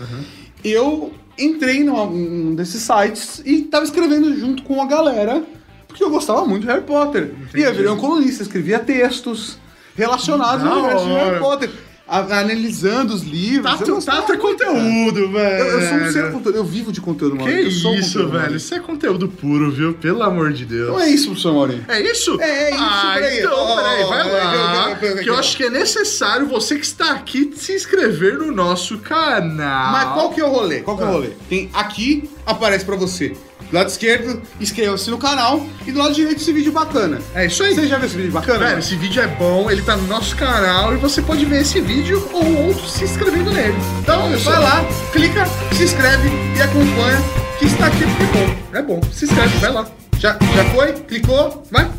eu 0.65 1.13
entrei 1.39 1.85
num, 1.85 2.11
num 2.11 2.55
desses 2.55 2.83
sites 2.83 3.43
e 3.45 3.63
tava 3.63 3.85
escrevendo 3.85 4.35
junto 4.37 4.63
com 4.63 4.81
a 4.81 4.87
galera, 4.87 5.43
porque 5.87 6.03
eu 6.03 6.11
gostava 6.11 6.45
muito 6.47 6.63
de 6.63 6.69
Harry 6.69 6.83
Potter. 6.83 7.35
E 7.55 7.61
eu 7.61 7.73
virei 7.75 7.91
um 7.91 7.97
colunista, 7.97 8.43
escrevia 8.43 8.79
textos 8.79 9.59
relacionados 9.97 10.65
ao 10.65 10.79
universo 10.79 11.05
de. 11.05 11.13
Harry 11.13 11.39
Potter, 11.39 11.71
analisando 12.09 13.15
os 13.15 13.23
livros. 13.23 13.73
eu 13.73 13.79
Tato, 13.79 13.95
gostava 13.95 14.21
Tato 14.21 14.33
é 14.35 14.37
conteúdo, 14.37 15.31
velho. 15.31 15.65
Eu, 15.65 15.81
eu 15.81 15.89
sou 15.89 15.99
um 15.99 16.13
ser 16.13 16.33
conteúdo, 16.33 16.57
eu 16.59 16.65
vivo 16.65 16.93
de 16.93 17.01
conteúdo, 17.01 17.37
mano. 17.37 17.47
Que 17.51 17.67
eu 17.67 17.71
sou 17.71 17.95
isso, 17.95 18.19
conteúdo, 18.19 18.39
velho. 18.41 18.57
Isso 18.57 18.75
é 18.75 18.81
conteúdo 18.81 19.29
puro, 19.29 19.71
viu? 19.71 19.95
Pelo 19.95 20.23
amor 20.23 20.53
de 20.53 20.65
Deus. 20.65 20.89
Não 20.91 21.01
é 21.01 21.09
isso, 21.09 21.27
professor 21.27 21.55
Maurinho. 21.55 21.85
É 21.89 22.01
isso? 22.03 22.41
É, 22.41 22.65
é 22.65 22.71
isso, 22.75 22.83
Ah, 22.83 23.13
peraí. 23.15 23.39
então, 23.39 23.53
Ó, 23.55 23.77
peraí, 23.77 24.05
vai 24.05 24.33
lá. 24.33 24.95
Que 25.23 25.29
eu 25.31 25.35
acho 25.37 25.57
que 25.57 25.65
é 25.65 25.71
necessário 25.71 26.47
você 26.47 26.77
que 26.79 26.85
está 26.85 27.13
aqui 27.13 27.53
se 27.57 27.73
inscrever 27.75 28.39
no 28.39 28.53
nosso 28.53 28.99
canal. 28.99 29.93
Mas 29.93 30.13
qual 30.13 30.31
que 30.31 30.41
é 30.41 30.45
o 30.45 30.49
rolê? 30.51 30.81
Qual 30.81 30.97
que 30.97 31.03
é 31.03 31.07
o 31.07 31.09
Ah. 31.09 31.13
rolê? 31.13 31.29
Tem 31.49 31.71
aqui, 31.73 32.29
aparece 32.47 32.85
pra 32.85 32.97
você. 32.97 33.37
Do 33.71 33.77
lado 33.77 33.89
esquerdo, 33.89 34.43
inscreva-se 34.61 35.11
no 35.11 35.19
canal. 35.19 35.67
E 35.87 35.93
do 35.93 35.99
lado 35.99 36.15
direito, 36.15 36.41
esse 36.41 36.53
vídeo 36.53 36.73
bacana. 36.73 37.21
É 37.35 37.47
isso 37.47 37.63
aí. 37.63 37.75
Você 37.75 37.87
já 37.87 37.97
viu 37.97 38.07
esse 38.07 38.17
vídeo 38.17 38.33
bacana? 38.33 38.59
Velho, 38.59 38.79
esse 38.79 38.97
vídeo 38.97 39.23
é 39.23 39.27
bom, 39.27 39.71
ele 39.71 39.83
tá 39.83 39.97
no 39.97 40.07
nosso 40.07 40.37
canal 40.37 40.95
e 40.95 40.97
você 40.97 41.23
pode 41.23 41.45
ver 41.45 41.63
esse 41.63 41.81
vídeo 41.81 42.29
ou 42.33 42.67
outro 42.67 42.87
se 42.89 43.05
inscrevendo 43.05 43.51
nele. 43.51 43.75
Então, 44.01 44.31
vai 44.39 44.61
lá, 44.61 44.85
clica, 45.13 45.47
se 45.73 45.85
inscreve 45.85 46.29
e 46.57 46.63
acompanha 46.63 47.19
que 47.59 47.67
está 47.67 47.87
aqui 47.87 48.05
porque 48.05 48.23
é 48.23 48.27
bom. 48.27 48.79
É 48.79 48.83
bom, 48.83 49.01
se 49.13 49.25
inscreve, 49.25 49.59
vai 49.59 49.73
lá. 49.73 49.87
Já, 50.19 50.39
já 50.55 50.65
foi? 50.73 50.93
Clicou? 50.93 51.65
Vai. 51.71 51.91